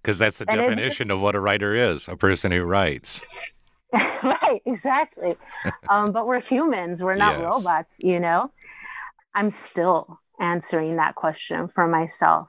Because 0.00 0.18
that's 0.18 0.38
the 0.38 0.46
definition 0.46 1.10
it, 1.10 1.14
of 1.14 1.20
what 1.20 1.36
a 1.36 1.40
writer 1.40 1.74
is 1.76 2.08
a 2.08 2.16
person 2.16 2.50
who 2.50 2.62
writes. 2.64 3.20
right, 3.92 4.60
exactly. 4.64 5.36
um, 5.88 6.10
but 6.10 6.26
we're 6.26 6.40
humans, 6.40 7.02
we're 7.02 7.14
not 7.14 7.38
yes. 7.38 7.44
robots, 7.44 7.94
you 7.98 8.18
know? 8.18 8.50
I'm 9.34 9.50
still 9.50 10.18
answering 10.40 10.96
that 10.96 11.14
question 11.14 11.68
for 11.68 11.86
myself. 11.86 12.48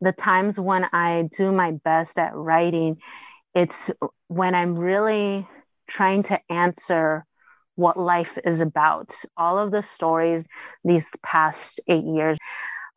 The 0.00 0.12
times 0.12 0.58
when 0.58 0.84
I 0.92 1.28
do 1.36 1.52
my 1.52 1.72
best 1.72 2.18
at 2.18 2.34
writing, 2.34 2.98
it's 3.54 3.90
when 4.28 4.54
I'm 4.54 4.76
really 4.76 5.48
trying 5.86 6.24
to 6.24 6.40
answer 6.50 7.24
what 7.76 7.98
life 7.98 8.38
is 8.44 8.60
about. 8.60 9.14
All 9.36 9.58
of 9.58 9.70
the 9.70 9.82
stories 9.82 10.44
these 10.84 11.08
past 11.22 11.80
eight 11.88 12.04
years, 12.04 12.38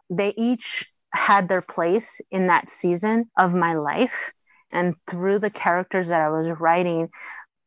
they 0.09 0.33
each 0.35 0.85
had 1.13 1.47
their 1.47 1.61
place 1.61 2.19
in 2.31 2.47
that 2.47 2.69
season 2.69 3.25
of 3.37 3.53
my 3.53 3.73
life. 3.73 4.31
And 4.71 4.95
through 5.09 5.39
the 5.39 5.49
characters 5.49 6.09
that 6.09 6.21
I 6.21 6.29
was 6.29 6.47
writing, 6.59 7.09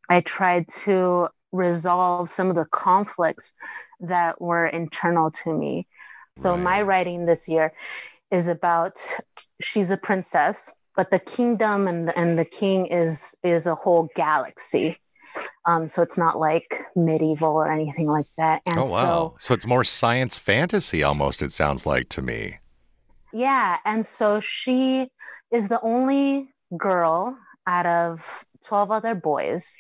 I 0.09 0.21
tried 0.21 0.67
to 0.85 1.29
resolve 1.53 2.31
some 2.31 2.49
of 2.49 2.57
the 2.57 2.65
conflicts 2.65 3.53
that 4.03 4.41
were 4.41 4.67
internal 4.67 5.31
to 5.31 5.53
me. 5.53 5.87
So 6.37 6.53
right. 6.53 6.61
my 6.61 6.83
writing 6.83 7.27
this 7.27 7.49
year 7.49 7.73
is 8.31 8.49
about 8.49 8.99
she's 9.61 9.91
a 9.91 9.97
princess, 9.97 10.71
but 10.97 11.11
the 11.11 11.19
kingdom 11.19 11.87
and 11.87 12.09
the, 12.09 12.19
and 12.19 12.39
the 12.39 12.45
king 12.45 12.87
is 12.87 13.35
is 13.43 13.67
a 13.67 13.75
whole 13.75 14.09
galaxy. 14.15 14.99
Um, 15.65 15.89
so 15.89 16.03
it's 16.03 16.19
not 16.19 16.39
like 16.39 16.83
medieval 16.95 17.53
or 17.53 17.71
anything 17.71 18.07
like 18.07 18.27
that. 18.37 18.61
And 18.67 18.79
oh 18.79 18.91
wow! 18.91 19.35
So, 19.39 19.47
so 19.47 19.55
it's 19.55 19.67
more 19.67 19.85
science 19.85 20.37
fantasy 20.37 21.03
almost. 21.03 21.43
It 21.43 21.53
sounds 21.53 21.87
like 21.87 22.09
to 22.11 22.23
me. 22.23 22.59
Yeah, 23.33 23.79
and 23.85 24.05
so 24.05 24.41
she 24.41 25.09
is 25.51 25.69
the 25.69 25.81
only 25.81 26.51
girl 26.77 27.39
out 27.67 27.87
of 27.87 28.21
twelve 28.65 28.91
other 28.91 29.15
boys, 29.15 29.75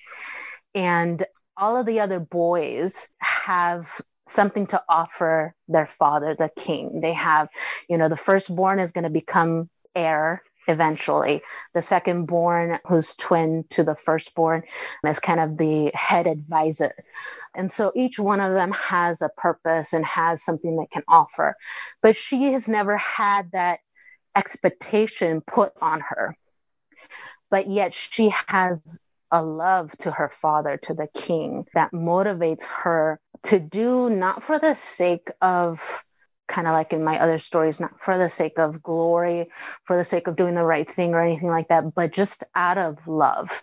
and 0.75 1.26
all 1.57 1.76
of 1.76 1.87
the 1.87 2.00
other 2.00 2.21
boys 2.21 3.09
have 3.19 3.88
something 4.33 4.67
to 4.69 4.83
offer 4.89 5.55
their 5.69 5.87
father, 5.99 6.35
the 6.35 6.51
king. 6.57 7.01
They 7.01 7.12
have, 7.12 7.49
you 7.89 7.99
know, 7.99 8.09
the 8.09 8.17
firstborn 8.17 8.79
is 8.79 8.93
going 8.93 9.05
to 9.05 9.11
become 9.11 9.69
heir 9.95 10.43
eventually. 10.69 11.43
The 11.75 11.83
second 11.83 12.27
born, 12.27 12.79
who's 12.87 13.17
twin 13.17 13.65
to 13.71 13.83
the 13.83 13.97
firstborn, 13.97 14.62
is 15.07 15.19
kind 15.19 15.41
of 15.41 15.59
the 15.59 15.91
head 15.95 16.27
advisor. 16.27 16.95
And 17.55 17.71
so 17.71 17.93
each 17.95 18.19
one 18.19 18.41
of 18.41 18.55
them 18.55 18.73
has 18.73 19.23
a 19.23 19.29
purpose 19.37 19.93
and 19.93 20.05
has 20.05 20.45
something 20.45 20.77
they 20.77 20.87
can 20.87 21.03
offer. 21.09 21.57
But 22.01 22.17
she 22.17 22.53
has 22.53 22.69
never 22.69 22.97
had 22.97 23.51
that 23.53 23.81
expectation 24.37 25.43
put 25.47 25.73
on 25.81 26.01
her. 26.01 26.37
But 27.51 27.69
yet 27.69 27.93
she 27.93 28.33
has 28.47 28.81
a 29.31 29.43
love 29.43 29.91
to 29.99 30.11
her 30.11 30.31
father, 30.41 30.79
to 30.85 30.95
the 30.95 31.09
king, 31.15 31.65
that 31.75 31.93
motivates 31.93 32.67
her 32.69 33.19
to 33.45 33.59
do 33.59 34.09
not 34.11 34.43
for 34.43 34.59
the 34.59 34.75
sake 34.75 35.31
of 35.41 35.81
kind 36.49 36.67
of 36.67 36.73
like 36.73 36.93
in 36.93 37.03
my 37.03 37.19
other 37.19 37.39
stories, 37.39 37.81
not 37.81 38.01
for 38.01 38.19
the 38.19 38.29
sake 38.29 38.59
of 38.59 38.83
glory, 38.83 39.49
for 39.85 39.97
the 39.97 40.05
sake 40.05 40.27
of 40.27 40.37
doing 40.37 40.55
the 40.55 40.63
right 40.63 40.91
thing 40.91 41.15
or 41.15 41.23
anything 41.23 41.49
like 41.49 41.69
that, 41.69 41.95
but 41.95 42.13
just 42.13 42.45
out 42.55 42.79
of 42.79 42.99
love. 43.07 43.63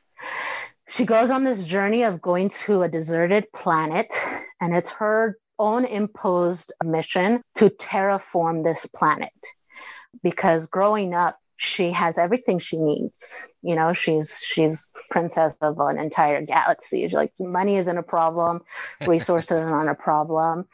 She 0.90 1.06
goes 1.06 1.30
on 1.30 1.44
this 1.44 1.66
journey 1.66 2.04
of 2.04 2.22
going 2.22 2.50
to 2.66 2.82
a 2.82 2.90
deserted 2.90 3.46
planet, 3.54 4.12
and 4.60 4.76
it's 4.76 4.90
her 4.90 5.38
own 5.60 5.86
imposed 5.86 6.74
mission 6.84 7.44
to 7.56 7.70
terraform 7.70 8.64
this 8.64 8.88
planet. 8.88 9.30
Because 10.24 10.66
growing 10.66 11.14
up, 11.14 11.38
she 11.62 11.92
has 11.92 12.18
everything 12.18 12.58
she 12.58 12.78
needs. 12.78 13.36
You 13.62 13.76
know 13.76 13.92
she's 13.94 14.42
she's 14.48 14.94
princess 15.12 15.54
of 15.60 15.78
an 15.80 16.00
entire 16.00 16.42
galaxy. 16.42 17.02
She's 17.02 17.14
like 17.14 17.34
money 17.38 17.76
isn't 17.76 17.98
a 17.98 18.02
problem 18.02 18.62
resources 19.06 19.60
aren't 19.60 19.90
a 19.90 19.96
problem. 19.96 20.66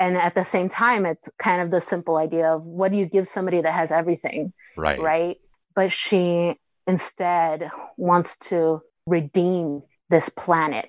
And 0.00 0.16
at 0.16 0.34
the 0.34 0.44
same 0.44 0.68
time 0.68 1.06
it's 1.06 1.28
kind 1.38 1.62
of 1.62 1.70
the 1.70 1.80
simple 1.80 2.16
idea 2.16 2.52
of 2.52 2.64
what 2.64 2.90
do 2.90 2.98
you 2.98 3.06
give 3.06 3.28
somebody 3.28 3.60
that 3.60 3.72
has 3.72 3.92
everything 3.92 4.52
right. 4.76 5.00
right? 5.00 5.36
But 5.76 5.92
she 5.92 6.58
instead 6.88 7.70
wants 7.96 8.36
to 8.48 8.82
redeem 9.06 9.82
this 10.10 10.28
planet. 10.28 10.88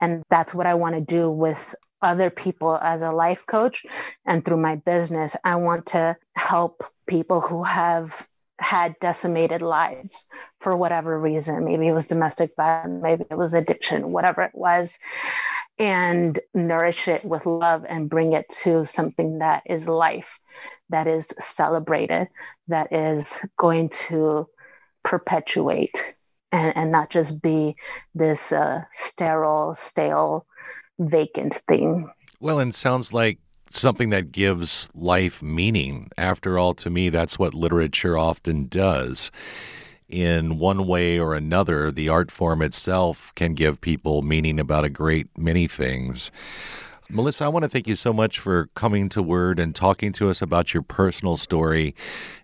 And 0.00 0.24
that's 0.30 0.52
what 0.52 0.66
I 0.66 0.74
want 0.74 0.96
to 0.96 1.00
do 1.00 1.30
with 1.30 1.76
other 2.02 2.28
people 2.28 2.76
as 2.82 3.02
a 3.02 3.12
life 3.12 3.46
coach 3.46 3.84
and 4.26 4.44
through 4.44 4.56
my 4.56 4.74
business. 4.74 5.36
I 5.44 5.54
want 5.56 5.86
to 5.86 6.16
help 6.34 6.82
people 7.06 7.40
who 7.40 7.62
have 7.62 8.26
had 8.60 8.94
decimated 9.00 9.62
lives 9.62 10.26
for 10.60 10.76
whatever 10.76 11.18
reason. 11.18 11.64
Maybe 11.64 11.88
it 11.88 11.92
was 11.92 12.06
domestic 12.06 12.52
violence, 12.56 13.02
maybe 13.02 13.24
it 13.30 13.36
was 13.36 13.54
addiction, 13.54 14.12
whatever 14.12 14.42
it 14.42 14.54
was, 14.54 14.98
and 15.78 16.38
nourish 16.54 17.08
it 17.08 17.24
with 17.24 17.46
love 17.46 17.84
and 17.88 18.10
bring 18.10 18.34
it 18.34 18.48
to 18.62 18.84
something 18.84 19.38
that 19.38 19.62
is 19.66 19.88
life, 19.88 20.38
that 20.90 21.06
is 21.06 21.32
celebrated, 21.40 22.28
that 22.68 22.92
is 22.92 23.38
going 23.56 23.88
to 24.08 24.46
perpetuate 25.04 26.14
and, 26.52 26.76
and 26.76 26.92
not 26.92 27.10
just 27.10 27.40
be 27.40 27.76
this 28.14 28.52
uh, 28.52 28.82
sterile, 28.92 29.74
stale, 29.74 30.46
vacant 30.98 31.54
thing. 31.66 32.10
Well, 32.40 32.58
and 32.58 32.74
sounds 32.74 33.12
like 33.12 33.38
something 33.70 34.10
that 34.10 34.32
gives 34.32 34.88
life 34.94 35.42
meaning. 35.42 36.10
After 36.16 36.58
all, 36.58 36.74
to 36.74 36.90
me, 36.90 37.08
that's 37.08 37.38
what 37.38 37.54
literature 37.54 38.18
often 38.18 38.66
does. 38.66 39.30
In 40.08 40.58
one 40.58 40.86
way 40.86 41.18
or 41.20 41.34
another, 41.34 41.92
the 41.92 42.08
art 42.08 42.30
form 42.30 42.62
itself 42.62 43.32
can 43.36 43.54
give 43.54 43.80
people 43.80 44.22
meaning 44.22 44.58
about 44.58 44.84
a 44.84 44.88
great 44.88 45.28
many 45.38 45.68
things. 45.68 46.32
Melissa, 47.12 47.44
I 47.44 47.48
want 47.48 47.64
to 47.64 47.68
thank 47.68 47.88
you 47.88 47.96
so 47.96 48.12
much 48.12 48.38
for 48.38 48.66
coming 48.74 49.08
to 49.10 49.22
Word 49.22 49.58
and 49.58 49.74
talking 49.74 50.12
to 50.12 50.30
us 50.30 50.40
about 50.40 50.72
your 50.72 50.82
personal 50.82 51.36
story 51.36 51.94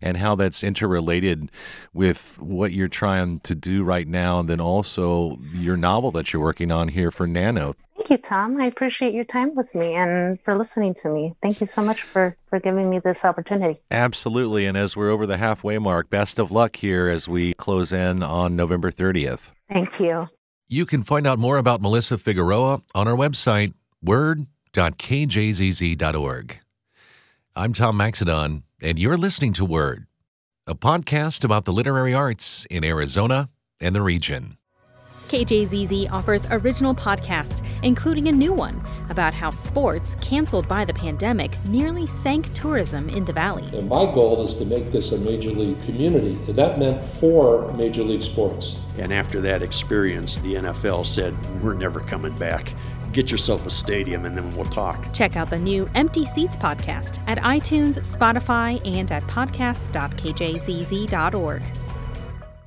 and 0.02 0.16
how 0.16 0.35
that's 0.35 0.64
interrelated 0.64 1.50
with 1.94 2.40
what 2.40 2.73
you're 2.73 2.88
trying 2.88 3.40
to 3.40 3.54
do 3.54 3.85
right 3.85 4.08
now, 4.08 4.40
and 4.40 4.49
then 4.49 4.61
also 4.61 5.38
your 5.52 5.76
novel 5.76 6.11
that 6.12 6.32
you're 6.32 6.42
working 6.42 6.73
on 6.73 6.88
here 6.88 7.11
for 7.11 7.26
Nano. 7.26 7.75
Thank 7.96 8.11
you, 8.11 8.18
Tom. 8.18 8.61
I 8.61 8.66
appreciate 8.66 9.14
your 9.14 9.25
time 9.25 9.54
with 9.54 9.75
me 9.75 9.94
and 9.94 10.40
for 10.42 10.56
listening 10.56 10.94
to 10.94 11.08
me. 11.08 11.35
Thank 11.42 11.61
you 11.61 11.66
so 11.66 11.82
much 11.82 12.02
for, 12.02 12.37
for 12.49 12.61
giving 12.61 12.90
me 12.90 12.99
this 12.99 13.25
opportunity. 13.25 13.80
Absolutely. 13.90 14.66
And 14.66 14.76
as 14.76 14.96
we're 14.96 15.11
over 15.11 15.26
the 15.26 15.38
halfway 15.38 15.78
mark, 15.78 16.11
best 16.11 16.38
of 16.38 16.50
luck 16.50 16.76
here 16.76 17.08
as 17.08 17.26
we 17.26 17.54
close 17.54 17.92
in 17.92 18.23
on 18.23 18.54
November 18.54 18.90
30th. 18.90 19.52
Thank 19.68 19.99
you. 19.99 20.28
You 20.68 20.87
can 20.87 21.04
find 21.04 21.26
out 21.26 21.38
more 21.38 21.58
about 21.58 21.80
Melissa 21.80 22.18
Figueroa 22.18 22.82
on 22.94 23.08
our 23.08 23.16
website, 23.16 23.73
word.kjzz.org. 24.76 26.59
I'm 27.54 27.73
Tom 27.73 27.99
Maxedon, 27.99 28.62
and 28.83 28.99
you're 28.99 29.16
listening 29.16 29.52
to 29.54 29.64
Word, 29.64 30.06
a 30.66 30.75
podcast 30.75 31.45
about 31.45 31.64
the 31.64 31.73
literary 31.73 32.12
arts 32.12 32.66
in 32.71 32.85
Arizona 32.85 33.49
and 33.80 33.95
the 33.95 34.02
region. 34.02 34.59
KJZZ 35.28 36.12
offers 36.12 36.47
original 36.50 36.95
podcasts, 36.95 37.64
including 37.83 38.28
a 38.28 38.33
new 38.33 38.52
one 38.52 38.80
about 39.09 39.35
how 39.35 39.50
sports, 39.50 40.14
canceled 40.21 40.68
by 40.68 40.85
the 40.85 40.95
pandemic, 40.95 41.56
nearly 41.64 42.06
sank 42.06 42.52
tourism 42.52 43.09
in 43.09 43.25
the 43.25 43.33
valley. 43.33 43.68
And 43.76 43.88
my 43.88 44.04
goal 44.04 44.45
is 44.45 44.54
to 44.54 44.64
make 44.64 44.92
this 44.92 45.11
a 45.11 45.18
major 45.18 45.50
league 45.50 45.83
community, 45.85 46.38
and 46.47 46.54
that 46.54 46.78
meant 46.78 47.02
four 47.02 47.73
major 47.73 48.04
league 48.04 48.23
sports. 48.23 48.76
And 48.99 49.12
after 49.12 49.40
that 49.40 49.62
experience, 49.62 50.37
the 50.37 50.54
NFL 50.54 51.04
said, 51.04 51.35
We're 51.61 51.75
never 51.75 52.00
coming 52.00 52.37
back. 52.37 52.73
Get 53.16 53.30
yourself 53.30 53.64
a 53.64 53.70
stadium 53.70 54.26
and 54.26 54.37
then 54.37 54.54
we'll 54.54 54.66
talk. 54.66 55.11
Check 55.14 55.37
out 55.37 55.49
the 55.49 55.58
new 55.58 55.88
Empty 55.94 56.26
Seats 56.26 56.54
podcast 56.54 57.18
at 57.26 57.38
iTunes, 57.38 57.96
Spotify, 58.00 58.78
and 58.87 59.11
at 59.11 59.23
podcasts.kjzz.org. 59.23 61.62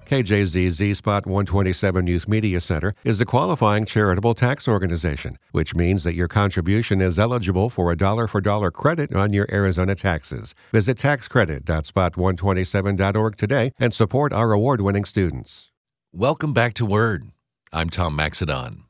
KJZZ 0.07 0.95
Spot 0.95 1.27
127 1.27 2.07
Youth 2.07 2.27
Media 2.27 2.59
Center 2.59 2.95
is 3.03 3.21
a 3.21 3.25
qualifying 3.25 3.85
charitable 3.85 4.33
tax 4.33 4.67
organization, 4.67 5.37
which 5.51 5.75
means 5.75 6.03
that 6.03 6.15
your 6.15 6.27
contribution 6.27 6.99
is 6.99 7.19
eligible 7.19 7.69
for 7.69 7.91
a 7.91 7.95
dollar 7.95 8.27
for 8.27 8.41
dollar 8.41 8.71
credit 8.71 9.13
on 9.13 9.31
your 9.31 9.45
Arizona 9.51 9.93
taxes. 9.93 10.55
Visit 10.71 10.97
taxcredit.spot127.org 10.97 13.35
today 13.35 13.71
and 13.77 13.93
support 13.93 14.33
our 14.33 14.51
award 14.51 14.81
winning 14.81 15.05
students. 15.05 15.71
Welcome 16.11 16.53
back 16.53 16.73
to 16.73 16.87
Word. 16.87 17.25
I'm 17.71 17.91
Tom 17.91 18.17
Maxedon. 18.17 18.88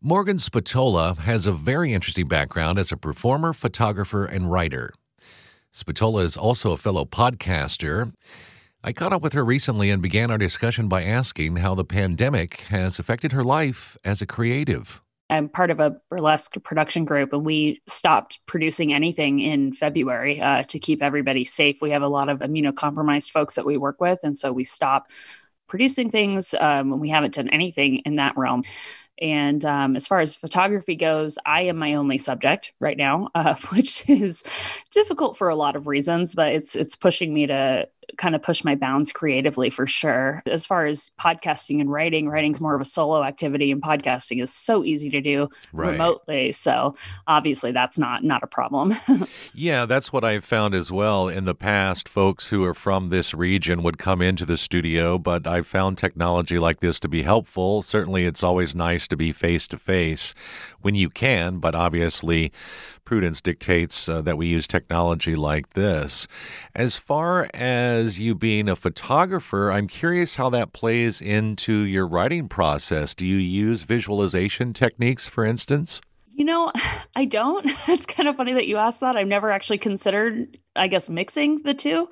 Morgan 0.00 0.38
Spatola 0.38 1.14
has 1.14 1.48
a 1.48 1.52
very 1.52 1.92
interesting 1.92 2.28
background 2.28 2.78
as 2.78 2.92
a 2.92 2.96
performer, 2.96 3.52
photographer, 3.52 4.24
and 4.24 4.48
writer. 4.48 4.92
Spatola 5.72 6.22
is 6.22 6.36
also 6.36 6.70
a 6.70 6.76
fellow 6.76 7.04
podcaster. 7.04 8.12
I 8.84 8.92
caught 8.92 9.12
up 9.12 9.22
with 9.22 9.32
her 9.32 9.44
recently 9.44 9.90
and 9.90 10.00
began 10.00 10.30
our 10.30 10.38
discussion 10.38 10.86
by 10.86 11.02
asking 11.02 11.56
how 11.56 11.74
the 11.74 11.84
pandemic 11.84 12.60
has 12.68 13.00
affected 13.00 13.32
her 13.32 13.42
life 13.42 13.96
as 14.04 14.22
a 14.22 14.26
creative. 14.26 15.02
I'm 15.30 15.48
part 15.48 15.68
of 15.72 15.80
a 15.80 15.96
burlesque 16.08 16.54
production 16.62 17.04
group, 17.04 17.32
and 17.32 17.44
we 17.44 17.82
stopped 17.88 18.38
producing 18.46 18.94
anything 18.94 19.40
in 19.40 19.72
February 19.72 20.40
uh, 20.40 20.62
to 20.62 20.78
keep 20.78 21.02
everybody 21.02 21.44
safe. 21.44 21.82
We 21.82 21.90
have 21.90 22.02
a 22.02 22.08
lot 22.08 22.28
of 22.28 22.38
immunocompromised 22.38 23.32
folks 23.32 23.56
that 23.56 23.66
we 23.66 23.76
work 23.76 24.00
with, 24.00 24.20
and 24.22 24.38
so 24.38 24.52
we 24.52 24.62
stop 24.62 25.10
producing 25.68 26.08
things. 26.08 26.54
Um, 26.58 27.00
we 27.00 27.08
haven't 27.08 27.34
done 27.34 27.48
anything 27.48 27.96
in 28.06 28.14
that 28.14 28.38
realm. 28.38 28.62
And 29.20 29.64
um, 29.64 29.96
as 29.96 30.06
far 30.06 30.20
as 30.20 30.36
photography 30.36 30.96
goes, 30.96 31.38
I 31.44 31.62
am 31.62 31.76
my 31.76 31.94
only 31.94 32.18
subject 32.18 32.72
right 32.80 32.96
now, 32.96 33.28
uh, 33.34 33.54
which 33.70 34.08
is 34.08 34.44
difficult 34.90 35.36
for 35.36 35.48
a 35.48 35.56
lot 35.56 35.76
of 35.76 35.86
reasons, 35.86 36.34
but 36.34 36.52
it's 36.52 36.76
it's 36.76 36.96
pushing 36.96 37.32
me 37.34 37.46
to 37.46 37.88
kind 38.16 38.34
of 38.34 38.42
push 38.42 38.64
my 38.64 38.74
bounds 38.74 39.12
creatively 39.12 39.70
for 39.70 39.86
sure. 39.86 40.42
As 40.46 40.64
far 40.64 40.86
as 40.86 41.10
podcasting 41.20 41.80
and 41.80 41.90
writing, 41.90 42.28
writing's 42.28 42.60
more 42.60 42.74
of 42.74 42.80
a 42.80 42.84
solo 42.84 43.22
activity 43.22 43.70
and 43.70 43.82
podcasting 43.82 44.42
is 44.42 44.52
so 44.52 44.84
easy 44.84 45.10
to 45.10 45.20
do 45.20 45.48
right. 45.72 45.92
remotely. 45.92 46.52
So 46.52 46.94
obviously 47.26 47.72
that's 47.72 47.98
not 47.98 48.24
not 48.24 48.42
a 48.42 48.46
problem. 48.46 48.94
yeah, 49.54 49.86
that's 49.86 50.12
what 50.12 50.24
I've 50.24 50.44
found 50.44 50.74
as 50.74 50.90
well. 50.90 51.28
In 51.28 51.44
the 51.44 51.54
past, 51.54 52.08
folks 52.08 52.48
who 52.48 52.64
are 52.64 52.74
from 52.74 53.10
this 53.10 53.34
region 53.34 53.82
would 53.82 53.98
come 53.98 54.22
into 54.22 54.46
the 54.46 54.56
studio, 54.56 55.18
but 55.18 55.46
I've 55.46 55.66
found 55.66 55.98
technology 55.98 56.58
like 56.58 56.80
this 56.80 56.98
to 57.00 57.08
be 57.08 57.22
helpful. 57.22 57.82
Certainly 57.82 58.24
it's 58.24 58.42
always 58.42 58.74
nice 58.74 59.06
to 59.08 59.16
be 59.16 59.32
face 59.32 59.68
to 59.68 59.78
face 59.78 60.34
when 60.80 60.94
you 60.94 61.10
can, 61.10 61.58
but 61.58 61.74
obviously 61.74 62.52
prudence 63.08 63.40
dictates 63.40 64.06
uh, 64.06 64.20
that 64.20 64.36
we 64.36 64.46
use 64.46 64.68
technology 64.68 65.34
like 65.34 65.70
this. 65.70 66.26
As 66.74 66.98
far 66.98 67.48
as 67.54 68.18
you 68.18 68.34
being 68.34 68.68
a 68.68 68.76
photographer, 68.76 69.72
I'm 69.72 69.86
curious 69.86 70.34
how 70.34 70.50
that 70.50 70.74
plays 70.74 71.22
into 71.22 71.72
your 71.84 72.06
writing 72.06 72.50
process. 72.50 73.14
Do 73.14 73.24
you 73.24 73.38
use 73.38 73.80
visualization 73.80 74.74
techniques, 74.74 75.26
for 75.26 75.46
instance? 75.46 76.02
You 76.26 76.44
know, 76.44 76.70
I 77.16 77.24
don't. 77.24 77.64
It's 77.88 78.04
kind 78.04 78.28
of 78.28 78.36
funny 78.36 78.52
that 78.52 78.66
you 78.66 78.76
asked 78.76 79.00
that. 79.00 79.16
I've 79.16 79.26
never 79.26 79.50
actually 79.50 79.78
considered, 79.78 80.58
I 80.78 80.86
guess, 80.88 81.08
mixing 81.08 81.62
the 81.62 81.74
two. 81.74 82.08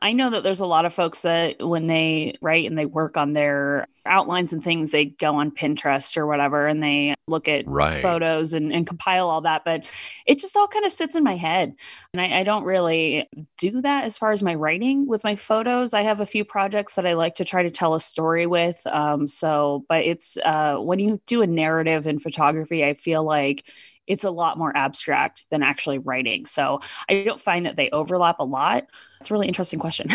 I 0.00 0.12
know 0.12 0.30
that 0.30 0.44
there's 0.44 0.60
a 0.60 0.66
lot 0.66 0.84
of 0.84 0.94
folks 0.94 1.22
that 1.22 1.56
when 1.60 1.88
they 1.88 2.36
write 2.40 2.68
and 2.68 2.78
they 2.78 2.86
work 2.86 3.16
on 3.16 3.32
their 3.32 3.88
outlines 4.06 4.52
and 4.52 4.62
things, 4.62 4.92
they 4.92 5.06
go 5.06 5.34
on 5.36 5.50
Pinterest 5.50 6.16
or 6.16 6.26
whatever 6.26 6.68
and 6.68 6.80
they 6.80 7.14
look 7.26 7.48
at 7.48 7.66
right. 7.66 8.00
photos 8.00 8.54
and, 8.54 8.72
and, 8.72 8.86
compile 8.86 9.28
all 9.28 9.40
that. 9.40 9.64
But 9.64 9.90
it 10.24 10.38
just 10.38 10.56
all 10.56 10.68
kind 10.68 10.84
of 10.84 10.92
sits 10.92 11.16
in 11.16 11.24
my 11.24 11.34
head. 11.34 11.74
And 12.12 12.20
I, 12.20 12.40
I, 12.40 12.42
don't 12.44 12.64
really 12.64 13.28
do 13.58 13.82
that 13.82 14.04
as 14.04 14.16
far 14.16 14.30
as 14.30 14.42
my 14.42 14.54
writing 14.54 15.06
with 15.06 15.24
my 15.24 15.34
photos. 15.34 15.92
I 15.92 16.02
have 16.02 16.20
a 16.20 16.26
few 16.26 16.44
projects 16.44 16.94
that 16.94 17.06
I 17.06 17.14
like 17.14 17.34
to 17.36 17.44
try 17.44 17.64
to 17.64 17.70
tell 17.70 17.94
a 17.94 18.00
story 18.00 18.46
with. 18.46 18.80
Um, 18.86 19.26
so, 19.26 19.84
but 19.88 20.04
it's 20.04 20.38
uh, 20.44 20.76
when 20.76 21.00
you 21.00 21.20
do 21.26 21.42
a 21.42 21.46
narrative 21.46 22.06
in 22.06 22.18
photography, 22.20 22.84
I 22.84 22.94
feel 22.94 23.24
like 23.24 23.68
it's 24.08 24.24
a 24.24 24.30
lot 24.30 24.58
more 24.58 24.76
abstract 24.76 25.48
than 25.50 25.62
actually 25.62 25.98
writing. 25.98 26.46
So 26.46 26.80
I 27.08 27.22
don't 27.24 27.40
find 27.40 27.66
that 27.66 27.76
they 27.76 27.90
overlap 27.90 28.40
a 28.40 28.44
lot. 28.44 28.86
It's 29.20 29.30
a 29.30 29.34
really 29.34 29.46
interesting 29.46 29.78
question. 29.78 30.08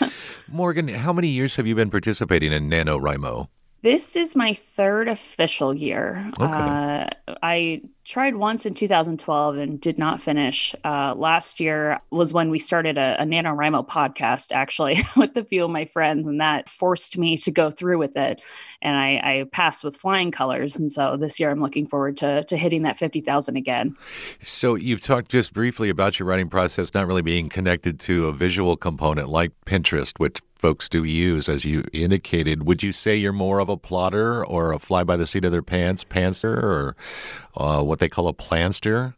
Morgan, 0.48 0.88
how 0.88 1.12
many 1.12 1.28
years 1.28 1.56
have 1.56 1.66
you 1.66 1.74
been 1.74 1.90
participating 1.90 2.52
in 2.52 2.70
NaNoWriMo? 2.70 3.48
This 3.82 4.14
is 4.14 4.36
my 4.36 4.54
third 4.54 5.08
official 5.08 5.74
year. 5.74 6.30
Okay. 6.38 6.52
Uh, 6.52 7.06
I 7.42 7.82
tried 8.04 8.34
once 8.34 8.66
in 8.66 8.74
2012 8.74 9.58
and 9.58 9.80
did 9.80 9.98
not 9.98 10.20
finish. 10.20 10.74
Uh, 10.84 11.14
last 11.16 11.60
year 11.60 12.00
was 12.10 12.32
when 12.32 12.50
we 12.50 12.58
started 12.58 12.98
a, 12.98 13.16
a 13.20 13.24
NaNoWriMo 13.24 13.86
podcast, 13.86 14.52
actually, 14.52 15.02
with 15.16 15.36
a 15.36 15.44
few 15.44 15.64
of 15.64 15.70
my 15.70 15.84
friends, 15.84 16.26
and 16.26 16.40
that 16.40 16.68
forced 16.68 17.18
me 17.18 17.36
to 17.38 17.50
go 17.50 17.70
through 17.70 17.98
with 17.98 18.16
it. 18.16 18.42
And 18.82 18.96
I, 18.96 19.20
I 19.22 19.44
passed 19.52 19.84
with 19.84 19.96
flying 19.96 20.30
colors. 20.30 20.76
And 20.76 20.90
so 20.90 21.16
this 21.16 21.38
year 21.38 21.50
I'm 21.50 21.60
looking 21.60 21.86
forward 21.86 22.16
to, 22.18 22.44
to 22.44 22.56
hitting 22.56 22.82
that 22.82 22.98
50,000 22.98 23.56
again. 23.56 23.96
So 24.40 24.74
you've 24.74 25.00
talked 25.00 25.30
just 25.30 25.52
briefly 25.52 25.88
about 25.88 26.18
your 26.18 26.26
writing 26.26 26.48
process 26.48 26.94
not 26.94 27.06
really 27.06 27.22
being 27.22 27.48
connected 27.48 28.00
to 28.00 28.26
a 28.26 28.32
visual 28.32 28.76
component 28.76 29.28
like 29.28 29.52
Pinterest, 29.66 30.18
which 30.18 30.40
folks 30.60 30.88
do 30.88 31.04
use, 31.04 31.48
as 31.48 31.64
you 31.64 31.82
indicated. 31.92 32.64
Would 32.64 32.82
you 32.82 32.92
say 32.92 33.16
you're 33.16 33.32
more 33.32 33.58
of 33.60 33.68
a 33.68 33.76
plotter 33.76 34.44
or 34.44 34.72
a 34.72 34.78
fly 34.78 35.04
by 35.04 35.16
the 35.16 35.26
seat 35.26 35.44
of 35.44 35.52
their 35.52 35.62
pants 35.62 36.04
pantser 36.04 36.62
or 36.62 36.96
uh, 37.56 37.82
what 37.82 37.98
they 37.98 38.08
call 38.08 38.28
a 38.28 38.32
planster? 38.32 39.14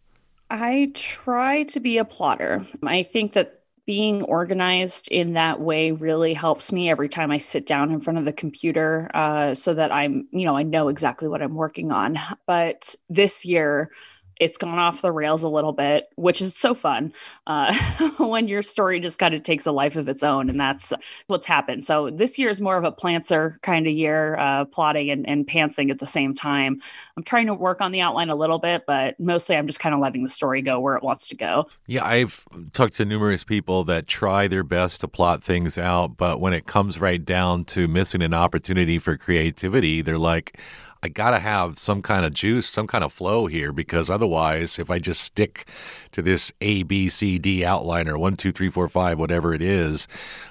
I 0.51 0.91
try 0.95 1.65
to 1.65 1.81
be 1.81 1.99
a 1.99 2.05
plotter. 2.05 2.67
I 2.85 3.03
think 3.03 3.33
that 3.33 3.63
being 3.87 4.23
organized 4.23 5.09
in 5.09 5.33
that 5.33 5.61
way 5.61 5.91
really 5.91 6.35
helps 6.35 6.71
me 6.71 6.89
every 6.89 7.09
time 7.09 7.31
I 7.31 7.39
sit 7.39 7.67
down 7.67 7.91
in 7.91 8.01
front 8.01 8.19
of 8.19 8.25
the 8.25 8.33
computer 8.33 9.11
uh, 9.13 9.55
so 9.55 9.75
that 9.75 9.91
I'm, 9.91 10.29
you 10.31 10.47
know, 10.47 10.57
I 10.57 10.63
know 10.63 10.89
exactly 10.89 11.27
what 11.27 11.43
I'm 11.43 11.55
working 11.55 11.91
on. 11.91 12.19
But 12.47 12.95
this 13.09 13.45
year, 13.45 13.91
it's 14.37 14.57
gone 14.57 14.79
off 14.79 15.03
the 15.03 15.13
rails 15.13 15.45
a 15.45 15.49
little 15.49 15.73
bit, 15.73 16.09
which 16.17 16.41
is 16.41 16.57
so 16.57 16.75
fun 16.75 17.13
uh, 17.47 17.75
when 18.19 18.49
your 18.49 18.63
story 18.63 19.01
just 19.01 19.19
kind 19.19 19.35
of 19.35 19.43
takes 19.43 19.67
a 19.67 19.73
life 19.73 19.97
of 19.97 20.09
its 20.09 20.23
own. 20.23 20.51
And 20.51 20.59
that's 20.59 20.93
what's 21.27 21.47
happened. 21.47 21.85
So 21.85 22.11
this 22.11 22.39
year 22.39 22.51
is 22.51 22.61
more 22.61 22.77
of 22.77 22.85
a 22.85 22.93
plantser 22.93 23.61
kind 23.63 23.87
of 23.87 23.93
year, 23.93 24.37
uh, 24.39 24.65
plotting 24.65 25.11
and, 25.11 25.29
and 25.29 25.47
pantsing 25.47 25.91
at 25.91 25.99
the 25.99 26.07
same 26.07 26.35
time. 26.35 26.81
I'm 27.17 27.23
trying 27.23 27.47
to 27.47 27.55
work 27.55 27.81
on 27.81 27.93
the 27.93 28.01
outline 28.01 28.31
a 28.31 28.37
little 28.37 28.59
bit, 28.59 28.85
but 28.87 29.19
mostly 29.21 29.57
I'm 29.57 29.67
just 29.67 29.81
kind 29.81 29.95
of 29.95 30.01
letting 30.01 30.23
the 30.23 30.29
story 30.29 30.63
go 30.63 30.81
where 30.81 30.97
it 30.97 31.03
wants 31.03 31.29
to 31.29 31.37
go. 31.37 31.69
Yeah, 31.87 32.05
I've 32.05 32.47
talked 32.73 32.95
to 32.97 33.05
numerous 33.05 33.45
people 33.45 33.85
that 33.85 34.07
try 34.07 34.49
their 34.49 34.65
best 34.65 35.01
to 35.03 35.09
plot 35.09 35.45
things 35.45 35.79
out, 35.79 36.17
but 36.17 36.41
when 36.41 36.53
it 36.53 36.67
comes 36.67 37.01
right 37.01 37.25
down 37.25 37.65
to 37.67 37.87
missing 37.89 38.23
an 38.23 38.35
opportunity 38.35 38.99
for 38.99 39.17
creativity, 39.17 40.03
they're 40.03 40.19
like, 40.19 40.59
I 41.05 41.09
got 41.09 41.33
to 41.33 41.41
have 41.41 41.81
some 41.81 42.01
kind 42.01 42.25
of 42.25 42.33
juice, 42.33 42.69
some 42.69 42.87
kind 42.87 43.03
of 43.03 43.13
flow 43.13 43.47
here, 43.47 43.73
because 43.73 44.09
otherwise, 44.09 44.79
if 44.79 44.89
I 44.89 45.01
just 45.01 45.21
stick 45.21 45.67
to 46.13 46.23
this 46.23 46.53
A, 46.61 46.85
B, 46.85 47.09
C, 47.09 47.41
D 47.41 47.65
outline 47.65 48.09
or 48.09 48.17
one, 48.17 48.37
two, 48.37 48.53
three, 48.53 48.71
four, 48.71 48.89
five, 48.89 49.19
whatever 49.19 49.53
it 49.53 49.63
is, 49.63 50.07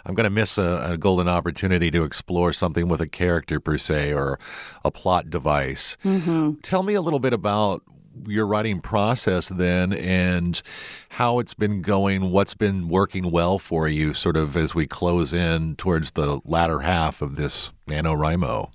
I'm 0.06 0.14
to 0.16 0.30
miss 0.30 0.58
a, 0.58 0.92
a, 0.92 0.98
golden 0.98 1.30
opportunity 1.30 1.90
to 1.92 2.04
explore 2.04 2.52
something 2.52 2.90
with 2.90 3.00
a 3.00 3.08
character 3.08 3.62
per 3.62 3.78
se 3.78 4.14
or 4.14 4.40
a 4.84 4.92
plot 4.92 5.30
device. 5.30 5.96
Mm-hmm. 6.04 6.56
Tell 6.64 6.84
me 6.84 6.96
a 6.96 7.02
little 7.02 7.20
bit 7.20 7.32
about 7.32 7.84
your 8.28 8.46
writing 8.46 8.82
process 8.82 9.48
then 9.48 9.94
and 9.94 10.62
how 11.08 11.40
it's 11.40 11.54
been 11.54 11.82
going, 11.82 12.32
what's 12.32 12.56
been 12.56 12.90
working 12.90 13.32
well 13.32 13.58
for 13.58 13.88
you, 13.88 14.14
sort 14.14 14.36
of 14.36 14.58
as 14.58 14.76
we 14.76 14.86
close 14.86 15.32
in 15.32 15.78
towards 15.78 16.12
the 16.12 16.42
latter 16.44 16.82
half 16.82 17.22
of 17.22 17.38
this 17.38 17.72
NaNoWriMo 17.88 18.70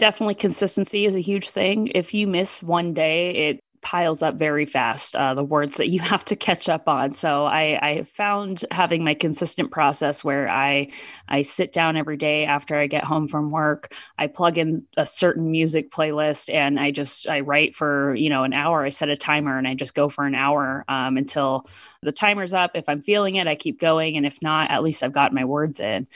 definitely 0.00 0.34
consistency 0.34 1.04
is 1.04 1.14
a 1.14 1.20
huge 1.20 1.50
thing. 1.50 1.92
If 1.94 2.14
you 2.14 2.26
miss 2.26 2.62
one 2.62 2.94
day, 2.94 3.30
it 3.50 3.60
piles 3.82 4.22
up 4.22 4.34
very 4.34 4.66
fast 4.66 5.16
uh, 5.16 5.32
the 5.32 5.44
words 5.44 5.76
that 5.76 5.88
you 5.88 6.00
have 6.12 6.24
to 6.24 6.36
catch 6.36 6.68
up 6.68 6.88
on. 6.88 7.12
So 7.12 7.44
I, 7.44 7.78
I 7.82 8.02
found 8.02 8.64
having 8.70 9.04
my 9.04 9.14
consistent 9.14 9.70
process 9.70 10.24
where 10.24 10.48
i 10.48 10.88
i 11.28 11.42
sit 11.42 11.72
down 11.72 11.96
every 11.96 12.16
day 12.16 12.44
after 12.44 12.76
i 12.76 12.86
get 12.86 13.04
home 13.04 13.28
from 13.28 13.50
work 13.50 13.94
i 14.18 14.26
plug 14.26 14.58
in 14.58 14.86
a 14.96 15.06
certain 15.06 15.50
music 15.50 15.90
playlist 15.90 16.52
and 16.52 16.78
i 16.78 16.90
just 16.90 17.28
i 17.28 17.40
write 17.40 17.74
for 17.74 18.14
you 18.14 18.28
know 18.28 18.44
an 18.44 18.52
hour 18.52 18.84
i 18.84 18.88
set 18.88 19.08
a 19.08 19.16
timer 19.16 19.56
and 19.56 19.66
i 19.66 19.74
just 19.74 19.94
go 19.94 20.08
for 20.08 20.24
an 20.26 20.34
hour 20.34 20.84
um, 20.88 21.16
until 21.16 21.66
the 22.02 22.12
timer's 22.12 22.54
up. 22.54 22.72
If 22.74 22.88
i'm 22.88 23.00
feeling 23.00 23.36
it 23.36 23.46
i 23.46 23.54
keep 23.54 23.80
going 23.80 24.16
and 24.16 24.26
if 24.26 24.42
not 24.42 24.70
at 24.70 24.82
least 24.82 25.02
i've 25.02 25.12
got 25.12 25.32
my 25.32 25.44
words 25.44 25.80
in 25.80 26.06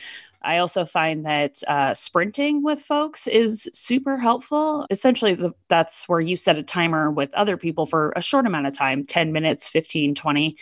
I 0.44 0.58
also 0.58 0.84
find 0.84 1.24
that 1.26 1.56
uh, 1.66 1.94
sprinting 1.94 2.62
with 2.62 2.80
folks 2.82 3.26
is 3.26 3.68
super 3.72 4.18
helpful. 4.18 4.86
Essentially, 4.90 5.34
the, 5.34 5.52
that's 5.68 6.08
where 6.08 6.20
you 6.20 6.36
set 6.36 6.58
a 6.58 6.62
timer 6.62 7.10
with 7.10 7.32
other 7.34 7.56
people 7.56 7.86
for 7.86 8.12
a 8.16 8.22
short 8.22 8.46
amount 8.46 8.66
of 8.66 8.74
time 8.74 9.06
10 9.06 9.32
minutes, 9.32 9.68
15, 9.68 10.14
20 10.14 10.56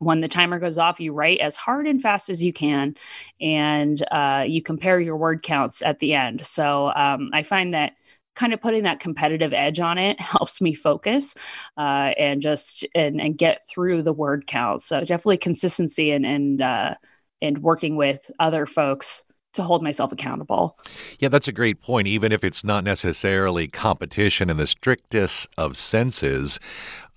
when 0.00 0.22
the 0.22 0.28
timer 0.28 0.58
goes 0.58 0.78
off, 0.78 0.98
you 0.98 1.12
write 1.12 1.40
as 1.40 1.56
hard 1.56 1.86
and 1.86 2.00
fast 2.00 2.30
as 2.30 2.42
you 2.42 2.54
can, 2.54 2.94
and 3.38 4.02
uh, 4.10 4.44
you 4.48 4.62
compare 4.62 4.98
your 4.98 5.16
word 5.16 5.42
counts 5.42 5.82
at 5.82 5.98
the 5.98 6.14
end. 6.14 6.44
So 6.44 6.90
um, 6.96 7.28
I 7.34 7.42
find 7.42 7.74
that 7.74 7.92
kind 8.34 8.54
of 8.54 8.60
putting 8.62 8.84
that 8.84 9.00
competitive 9.00 9.52
edge 9.52 9.78
on 9.78 9.98
it 9.98 10.18
helps 10.20 10.60
me 10.60 10.74
focus 10.74 11.34
uh, 11.76 12.12
and 12.18 12.40
just 12.40 12.86
and, 12.94 13.20
and 13.20 13.36
get 13.36 13.60
through 13.68 14.02
the 14.02 14.12
word 14.12 14.46
count. 14.46 14.80
So 14.80 15.00
definitely 15.00 15.38
consistency 15.38 16.10
and 16.12 16.24
and 16.24 16.62
uh, 16.62 16.94
and 17.42 17.58
working 17.58 17.96
with 17.96 18.30
other 18.38 18.66
folks 18.66 19.24
to 19.52 19.62
hold 19.62 19.82
myself 19.82 20.12
accountable. 20.12 20.78
Yeah, 21.18 21.28
that's 21.28 21.48
a 21.48 21.52
great 21.52 21.80
point. 21.80 22.06
Even 22.06 22.32
if 22.32 22.44
it's 22.44 22.62
not 22.62 22.84
necessarily 22.84 23.66
competition 23.66 24.48
in 24.48 24.56
the 24.56 24.66
strictest 24.66 25.48
of 25.58 25.76
senses, 25.76 26.60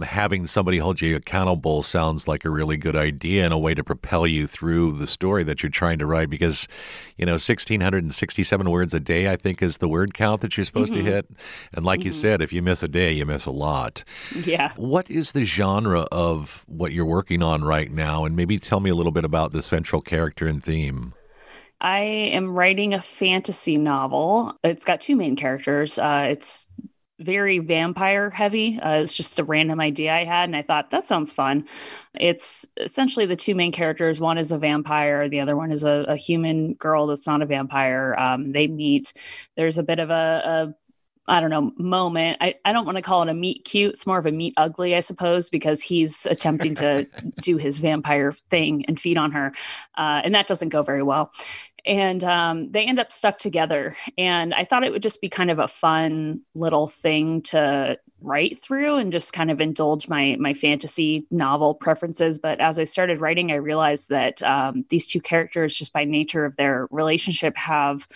having 0.01 0.47
somebody 0.47 0.79
hold 0.79 1.01
you 1.01 1.15
accountable 1.15 1.83
sounds 1.83 2.27
like 2.27 2.43
a 2.43 2.49
really 2.49 2.77
good 2.77 2.95
idea 2.95 3.45
and 3.45 3.53
a 3.53 3.57
way 3.57 3.73
to 3.73 3.83
propel 3.83 4.25
you 4.25 4.47
through 4.47 4.97
the 4.97 5.05
story 5.05 5.43
that 5.43 5.61
you're 5.61 5.69
trying 5.69 5.99
to 5.99 6.05
write 6.05 6.29
because, 6.29 6.67
you 7.17 7.25
know, 7.25 7.33
1,667 7.33 8.69
words 8.69 8.93
a 8.93 8.99
day, 8.99 9.31
I 9.31 9.35
think, 9.35 9.61
is 9.61 9.77
the 9.77 9.87
word 9.87 10.13
count 10.13 10.41
that 10.41 10.57
you're 10.57 10.65
supposed 10.65 10.93
mm-hmm. 10.93 11.05
to 11.05 11.11
hit. 11.11 11.29
And 11.73 11.85
like 11.85 11.99
mm-hmm. 11.99 12.07
you 12.07 12.13
said, 12.13 12.41
if 12.41 12.51
you 12.51 12.61
miss 12.61 12.81
a 12.81 12.87
day, 12.87 13.13
you 13.13 13.25
miss 13.25 13.45
a 13.45 13.51
lot. 13.51 14.03
Yeah. 14.43 14.73
What 14.75 15.09
is 15.09 15.33
the 15.33 15.43
genre 15.43 16.01
of 16.11 16.63
what 16.67 16.91
you're 16.91 17.05
working 17.05 17.43
on 17.43 17.63
right 17.63 17.91
now? 17.91 18.25
And 18.25 18.35
maybe 18.35 18.57
tell 18.57 18.79
me 18.79 18.89
a 18.89 18.95
little 18.95 19.11
bit 19.11 19.25
about 19.25 19.51
the 19.51 19.61
central 19.61 20.01
character 20.01 20.47
and 20.47 20.63
theme. 20.63 21.13
I 21.83 21.99
am 21.99 22.55
writing 22.55 22.93
a 22.93 23.01
fantasy 23.01 23.77
novel. 23.77 24.57
It's 24.63 24.85
got 24.85 25.01
two 25.01 25.17
main 25.17 25.35
characters. 25.35 25.99
Uh, 25.99 26.27
it's 26.29 26.67
very 27.19 27.59
vampire 27.59 28.29
heavy. 28.29 28.79
Uh, 28.79 29.01
it's 29.01 29.13
just 29.13 29.37
a 29.37 29.43
random 29.43 29.81
idea 29.81 30.13
I 30.13 30.23
had, 30.23 30.45
and 30.45 30.55
I 30.55 30.61
thought 30.61 30.91
that 30.91 31.07
sounds 31.07 31.33
fun. 31.33 31.65
It's 32.15 32.65
essentially 32.77 33.25
the 33.25 33.35
two 33.35 33.53
main 33.53 33.73
characters. 33.73 34.21
One 34.21 34.37
is 34.37 34.53
a 34.53 34.57
vampire, 34.57 35.27
the 35.27 35.41
other 35.41 35.57
one 35.57 35.71
is 35.71 35.83
a, 35.83 36.05
a 36.07 36.15
human 36.15 36.73
girl 36.75 37.07
that's 37.07 37.27
not 37.27 37.41
a 37.41 37.45
vampire. 37.45 38.15
Um, 38.17 38.53
they 38.53 38.67
meet. 38.67 39.13
There's 39.57 39.77
a 39.77 39.83
bit 39.83 39.99
of 39.99 40.09
a, 40.09 40.73
a 40.73 40.75
I 41.25 41.39
don't 41.39 41.49
know, 41.49 41.71
moment. 41.77 42.37
I, 42.41 42.55
I 42.65 42.73
don't 42.73 42.85
want 42.85 42.97
to 42.97 43.01
call 43.01 43.23
it 43.23 43.29
a 43.29 43.33
meet 43.33 43.63
cute. 43.63 43.93
It's 43.93 44.05
more 44.05 44.17
of 44.17 44.25
a 44.25 44.31
meet 44.31 44.53
ugly, 44.57 44.93
I 44.93 44.99
suppose, 44.99 45.49
because 45.49 45.81
he's 45.81 46.25
attempting 46.25 46.75
to 46.75 47.07
do 47.41 47.55
his 47.55 47.79
vampire 47.79 48.33
thing 48.49 48.83
and 48.87 48.99
feed 48.99 49.17
on 49.17 49.31
her. 49.31 49.53
Uh, 49.95 50.21
and 50.23 50.35
that 50.35 50.47
doesn't 50.47 50.69
go 50.69 50.81
very 50.81 51.03
well 51.03 51.31
and 51.85 52.23
um, 52.23 52.71
they 52.71 52.85
end 52.85 52.99
up 52.99 53.11
stuck 53.11 53.39
together. 53.39 53.95
And 54.17 54.53
i 54.53 54.63
thought 54.63 54.83
it 54.83 54.91
would 54.91 55.01
just 55.01 55.21
be 55.21 55.29
kind 55.29 55.51
of 55.51 55.59
a 55.59 55.67
fun 55.67 56.41
little 56.55 56.87
thing 56.87 57.41
to 57.43 57.97
write 58.21 58.57
through 58.57 58.95
and 58.95 59.11
just 59.11 59.33
kind 59.33 59.51
of 59.51 59.59
indulge 59.59 60.07
my 60.07 60.37
my 60.39 60.53
fantasy 60.53 61.27
novel 61.29 61.75
preferences. 61.75 62.39
But 62.39 62.59
as 62.59 62.79
i 62.79 62.83
started 62.83 63.21
writing 63.21 63.51
i 63.51 63.55
realized 63.55 64.09
that 64.09 64.41
um, 64.43 64.85
these 64.89 65.07
two 65.07 65.21
characters 65.21 65.77
just 65.77 65.93
by 65.93 66.05
nature 66.05 66.45
of 66.45 66.55
their 66.55 66.87
relationship 66.91 67.57
have 67.57 68.07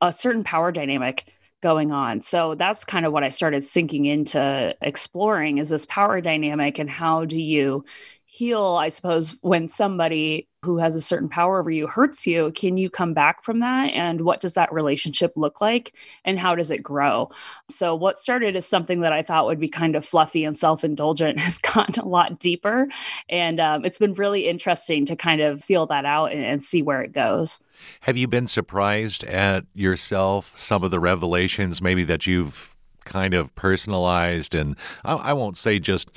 a 0.00 0.12
certain 0.12 0.44
power 0.44 0.72
dynamic 0.72 1.32
going 1.62 1.92
on. 1.92 2.20
So 2.20 2.54
that's 2.54 2.84
kind 2.84 3.06
of 3.06 3.12
what 3.12 3.24
i 3.24 3.28
started 3.28 3.62
sinking 3.64 4.04
into 4.06 4.76
exploring 4.82 5.58
is 5.58 5.70
this 5.70 5.86
power 5.86 6.20
dynamic 6.20 6.78
and 6.78 6.90
how 6.90 7.24
do 7.24 7.40
you 7.40 7.84
heal, 8.34 8.64
I 8.64 8.88
suppose, 8.88 9.36
when 9.42 9.68
somebody 9.68 10.48
who 10.64 10.78
has 10.78 10.96
a 10.96 11.00
certain 11.00 11.28
power 11.28 11.60
over 11.60 11.70
you 11.70 11.86
hurts 11.86 12.26
you, 12.26 12.50
can 12.52 12.76
you 12.76 12.90
come 12.90 13.14
back 13.14 13.44
from 13.44 13.60
that? 13.60 13.92
And 13.92 14.22
what 14.22 14.40
does 14.40 14.54
that 14.54 14.72
relationship 14.72 15.32
look 15.36 15.60
like? 15.60 15.94
And 16.24 16.36
how 16.36 16.56
does 16.56 16.72
it 16.72 16.82
grow? 16.82 17.30
So, 17.70 17.94
what 17.94 18.18
started 18.18 18.56
as 18.56 18.66
something 18.66 19.00
that 19.00 19.12
I 19.12 19.22
thought 19.22 19.46
would 19.46 19.60
be 19.60 19.68
kind 19.68 19.94
of 19.94 20.04
fluffy 20.04 20.44
and 20.44 20.56
self 20.56 20.82
indulgent 20.82 21.38
has 21.46 21.58
gotten 21.58 22.02
a 22.02 22.08
lot 22.08 22.40
deeper. 22.40 22.88
And 23.28 23.60
um, 23.60 23.84
it's 23.84 23.98
been 23.98 24.14
really 24.14 24.48
interesting 24.48 25.06
to 25.06 25.14
kind 25.14 25.40
of 25.40 25.62
feel 25.62 25.86
that 25.86 26.04
out 26.04 26.32
and, 26.32 26.44
and 26.44 26.60
see 26.60 26.82
where 26.82 27.02
it 27.02 27.12
goes. 27.12 27.60
Have 28.00 28.16
you 28.16 28.26
been 28.26 28.48
surprised 28.48 29.22
at 29.24 29.64
yourself, 29.74 30.52
some 30.56 30.82
of 30.82 30.90
the 30.90 31.00
revelations 31.00 31.80
maybe 31.80 32.02
that 32.04 32.26
you've 32.26 32.74
kind 33.04 33.32
of 33.32 33.54
personalized? 33.54 34.56
And 34.56 34.74
I, 35.04 35.14
I 35.14 35.32
won't 35.34 35.56
say 35.56 35.78
just 35.78 36.10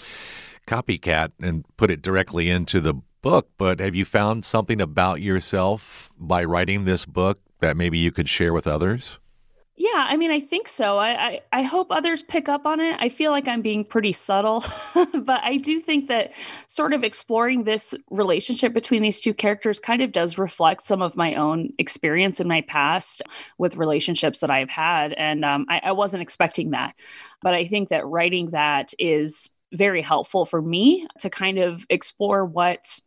copycat 0.68 1.32
and 1.42 1.66
put 1.78 1.90
it 1.90 2.02
directly 2.02 2.50
into 2.50 2.80
the 2.80 2.94
book, 3.22 3.50
but 3.58 3.80
have 3.80 3.96
you 3.96 4.06
found 4.06 4.46
something 4.46 4.80
about 4.80 5.22
yourself 5.22 6.12
by 6.20 6.44
writing 6.44 6.86
this 6.86 7.06
book 7.06 7.40
that 7.60 7.76
maybe 7.76 7.98
you 7.98 8.12
could 8.12 8.30
share 8.30 8.54
with 8.54 8.68
others? 8.68 9.18
Yeah, 9.80 10.08
I 10.10 10.18
mean, 10.18 10.32
I 10.32 10.40
think 10.40 10.68
so. 10.68 10.98
I, 10.98 11.10
I, 11.10 11.42
I 11.52 11.62
hope 11.62 11.92
others 11.92 12.24
pick 12.24 12.50
up 12.50 12.66
on 12.66 12.80
it. 12.80 12.98
I 13.00 13.10
feel 13.10 13.30
like 13.30 13.48
I'm 13.48 13.62
being 13.62 13.86
pretty 13.86 14.12
subtle, 14.12 14.64
but 14.96 15.44
I 15.44 15.58
do 15.58 15.80
think 15.80 16.08
that 16.08 16.34
sort 16.66 16.94
of 16.94 17.04
exploring 17.04 17.64
this 17.64 17.94
relationship 18.10 18.74
between 18.74 19.04
these 19.04 19.20
two 19.20 19.36
characters 19.36 19.80
kind 19.80 20.02
of 20.02 20.12
does 20.12 20.40
reflect 20.40 20.82
some 20.82 21.04
of 21.04 21.16
my 21.16 21.36
own 21.36 21.74
experience 21.78 22.40
in 22.40 22.48
my 22.48 22.62
past 22.62 23.22
with 23.60 23.76
relationships 23.76 24.40
that 24.40 24.50
I've 24.50 24.72
had. 24.72 25.14
And 25.14 25.46
um, 25.46 25.68
I, 25.70 25.80
I 25.84 25.92
wasn't 25.92 26.24
expecting 26.24 26.72
that. 26.72 26.98
But 27.44 27.54
I 27.54 27.66
think 27.66 27.90
that 27.90 28.08
writing 28.08 28.48
that 28.48 28.94
is 28.98 29.52
very 29.74 30.02
helpful 30.02 30.46
for 30.46 30.62
me 30.62 31.08
to 31.20 31.30
kind 31.30 31.60
of 31.60 31.86
explore 31.90 32.46
what 32.46 33.00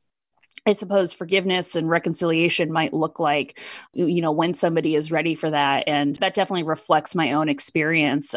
I 0.66 0.72
suppose 0.72 1.12
forgiveness 1.12 1.74
and 1.74 1.88
reconciliation 1.88 2.70
might 2.70 2.92
look 2.92 3.18
like, 3.18 3.58
you 3.94 4.20
know, 4.20 4.32
when 4.32 4.52
somebody 4.52 4.94
is 4.94 5.10
ready 5.10 5.34
for 5.34 5.50
that. 5.50 5.84
And 5.86 6.16
that 6.16 6.34
definitely 6.34 6.64
reflects 6.64 7.14
my 7.14 7.32
own 7.32 7.48
experience 7.48 8.34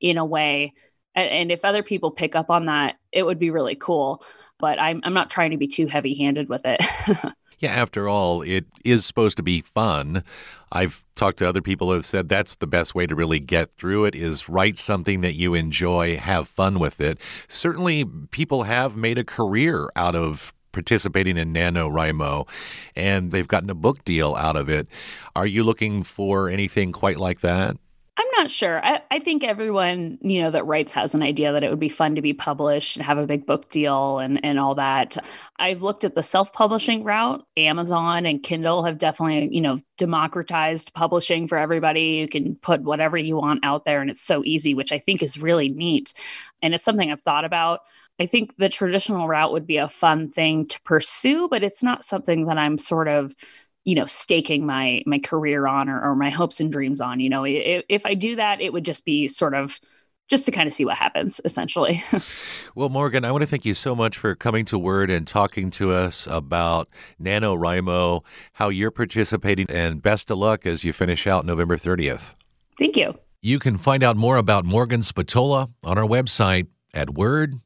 in 0.00 0.18
a 0.18 0.24
way. 0.24 0.74
And 1.14 1.50
if 1.50 1.64
other 1.64 1.82
people 1.82 2.10
pick 2.10 2.36
up 2.36 2.50
on 2.50 2.66
that, 2.66 2.96
it 3.10 3.24
would 3.24 3.38
be 3.38 3.50
really 3.50 3.74
cool. 3.74 4.22
But 4.58 4.80
I'm, 4.80 5.00
I'm 5.04 5.14
not 5.14 5.30
trying 5.30 5.52
to 5.52 5.56
be 5.56 5.66
too 5.66 5.86
heavy 5.86 6.14
handed 6.14 6.48
with 6.48 6.62
it. 6.64 6.80
Yeah, 7.62 7.70
after 7.70 8.08
all, 8.08 8.42
it 8.42 8.66
is 8.84 9.06
supposed 9.06 9.36
to 9.36 9.42
be 9.44 9.60
fun. 9.60 10.24
I've 10.72 11.04
talked 11.14 11.38
to 11.38 11.48
other 11.48 11.62
people 11.62 11.86
who 11.86 11.94
have 11.94 12.04
said 12.04 12.28
that's 12.28 12.56
the 12.56 12.66
best 12.66 12.92
way 12.92 13.06
to 13.06 13.14
really 13.14 13.38
get 13.38 13.70
through 13.74 14.06
it 14.06 14.16
is 14.16 14.48
write 14.48 14.76
something 14.78 15.20
that 15.20 15.34
you 15.34 15.54
enjoy, 15.54 16.16
have 16.16 16.48
fun 16.48 16.80
with 16.80 17.00
it. 17.00 17.20
Certainly 17.46 18.04
people 18.32 18.64
have 18.64 18.96
made 18.96 19.16
a 19.16 19.22
career 19.22 19.88
out 19.94 20.16
of 20.16 20.52
participating 20.72 21.36
in 21.36 21.52
NaNoWriMo, 21.52 22.48
and 22.96 23.30
they've 23.30 23.46
gotten 23.46 23.70
a 23.70 23.74
book 23.74 24.04
deal 24.04 24.34
out 24.34 24.56
of 24.56 24.68
it. 24.68 24.88
Are 25.36 25.46
you 25.46 25.62
looking 25.62 26.02
for 26.02 26.48
anything 26.48 26.90
quite 26.90 27.18
like 27.18 27.42
that? 27.42 27.76
I'm 28.18 28.26
not 28.36 28.50
sure. 28.50 28.84
I, 28.84 29.00
I, 29.10 29.20
think 29.20 29.42
everyone, 29.42 30.18
you 30.20 30.42
know, 30.42 30.50
that 30.50 30.66
writes 30.66 30.92
has 30.92 31.14
an 31.14 31.22
idea 31.22 31.52
that 31.52 31.64
it 31.64 31.70
would 31.70 31.80
be 31.80 31.88
fun 31.88 32.16
to 32.16 32.22
be 32.22 32.34
published 32.34 32.96
and 32.96 33.06
have 33.06 33.16
a 33.16 33.26
big 33.26 33.46
book 33.46 33.70
deal 33.70 34.18
and, 34.18 34.44
and 34.44 34.60
all 34.60 34.74
that. 34.74 35.16
I've 35.58 35.82
looked 35.82 36.04
at 36.04 36.14
the 36.14 36.22
self-publishing 36.22 37.04
route. 37.04 37.42
Amazon 37.56 38.26
and 38.26 38.42
Kindle 38.42 38.84
have 38.84 38.98
definitely, 38.98 39.54
you 39.54 39.62
know, 39.62 39.80
democratized 39.96 40.92
publishing 40.92 41.48
for 41.48 41.56
everybody. 41.56 42.02
You 42.02 42.28
can 42.28 42.54
put 42.56 42.82
whatever 42.82 43.16
you 43.16 43.36
want 43.36 43.64
out 43.64 43.84
there 43.84 44.02
and 44.02 44.10
it's 44.10 44.20
so 44.20 44.42
easy, 44.44 44.74
which 44.74 44.92
I 44.92 44.98
think 44.98 45.22
is 45.22 45.38
really 45.38 45.70
neat. 45.70 46.12
And 46.60 46.74
it's 46.74 46.84
something 46.84 47.10
I've 47.10 47.22
thought 47.22 47.46
about. 47.46 47.80
I 48.20 48.26
think 48.26 48.56
the 48.56 48.68
traditional 48.68 49.26
route 49.26 49.52
would 49.52 49.66
be 49.66 49.78
a 49.78 49.88
fun 49.88 50.30
thing 50.30 50.66
to 50.66 50.80
pursue, 50.82 51.48
but 51.48 51.62
it's 51.62 51.82
not 51.82 52.04
something 52.04 52.44
that 52.46 52.58
I'm 52.58 52.76
sort 52.76 53.08
of 53.08 53.34
you 53.84 53.94
know 53.94 54.06
staking 54.06 54.66
my 54.66 55.02
my 55.06 55.18
career 55.18 55.66
on 55.66 55.88
or, 55.88 56.00
or 56.02 56.14
my 56.14 56.30
hopes 56.30 56.60
and 56.60 56.70
dreams 56.72 57.00
on 57.00 57.20
you 57.20 57.28
know 57.28 57.44
if, 57.44 57.84
if 57.88 58.06
i 58.06 58.14
do 58.14 58.36
that 58.36 58.60
it 58.60 58.72
would 58.72 58.84
just 58.84 59.04
be 59.04 59.26
sort 59.28 59.54
of 59.54 59.78
just 60.28 60.44
to 60.46 60.52
kind 60.52 60.66
of 60.66 60.72
see 60.72 60.84
what 60.86 60.96
happens 60.96 61.40
essentially. 61.44 62.02
Well 62.74 62.88
morgan 62.88 63.24
i 63.24 63.30
want 63.30 63.42
to 63.42 63.46
thank 63.46 63.66
you 63.66 63.74
so 63.74 63.94
much 63.94 64.16
for 64.16 64.34
coming 64.34 64.64
to 64.66 64.78
word 64.78 65.10
and 65.10 65.26
talking 65.26 65.70
to 65.72 65.92
us 65.92 66.26
about 66.30 66.88
nanowrimo 67.20 68.22
how 68.54 68.70
you're 68.70 68.90
participating 68.90 69.66
and 69.68 70.00
best 70.00 70.30
of 70.30 70.38
luck 70.38 70.64
as 70.64 70.84
you 70.84 70.94
finish 70.94 71.26
out 71.26 71.44
november 71.44 71.76
30th 71.76 72.34
thank 72.78 72.96
you. 72.96 73.18
You 73.44 73.58
can 73.58 73.76
find 73.76 74.02
out 74.02 74.16
more 74.16 74.38
about 74.38 74.64
morgan 74.64 75.02
spatola 75.02 75.68
on 75.84 75.98
our 75.98 76.06
website 76.06 76.68
at 76.94 77.10
word.kjzz.org 77.10 77.60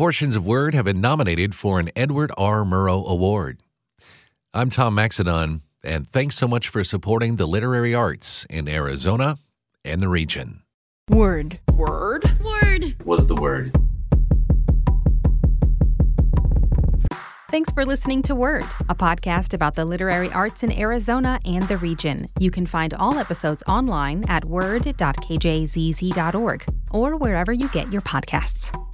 Portions 0.00 0.32
of 0.34 0.46
Word 0.46 0.72
have 0.72 0.86
been 0.86 1.02
nominated 1.02 1.54
for 1.54 1.78
an 1.78 1.90
Edward 1.94 2.32
R. 2.38 2.64
Murrow 2.64 3.06
Award. 3.06 3.58
I'm 4.54 4.70
Tom 4.70 4.96
Maxedon, 4.96 5.60
and 5.84 6.08
thanks 6.08 6.38
so 6.38 6.48
much 6.48 6.70
for 6.70 6.82
supporting 6.84 7.36
the 7.36 7.44
literary 7.44 7.94
arts 7.94 8.46
in 8.48 8.66
Arizona 8.66 9.36
and 9.84 10.00
the 10.00 10.08
region. 10.08 10.62
Word. 11.10 11.60
Word. 11.74 12.24
Word. 12.42 12.96
Was 13.04 13.28
the 13.28 13.34
word. 13.34 13.76
Thanks 17.50 17.70
for 17.72 17.84
listening 17.84 18.22
to 18.22 18.34
Word, 18.34 18.64
a 18.88 18.94
podcast 18.94 19.52
about 19.52 19.74
the 19.74 19.84
literary 19.84 20.32
arts 20.32 20.62
in 20.62 20.72
Arizona 20.72 21.38
and 21.44 21.64
the 21.64 21.76
region. 21.76 22.24
You 22.38 22.50
can 22.50 22.64
find 22.64 22.94
all 22.94 23.18
episodes 23.18 23.62
online 23.68 24.24
at 24.30 24.46
word.kjzz.org 24.46 26.64
or 26.90 27.16
wherever 27.16 27.52
you 27.52 27.68
get 27.68 27.92
your 27.92 28.00
podcasts. 28.00 28.89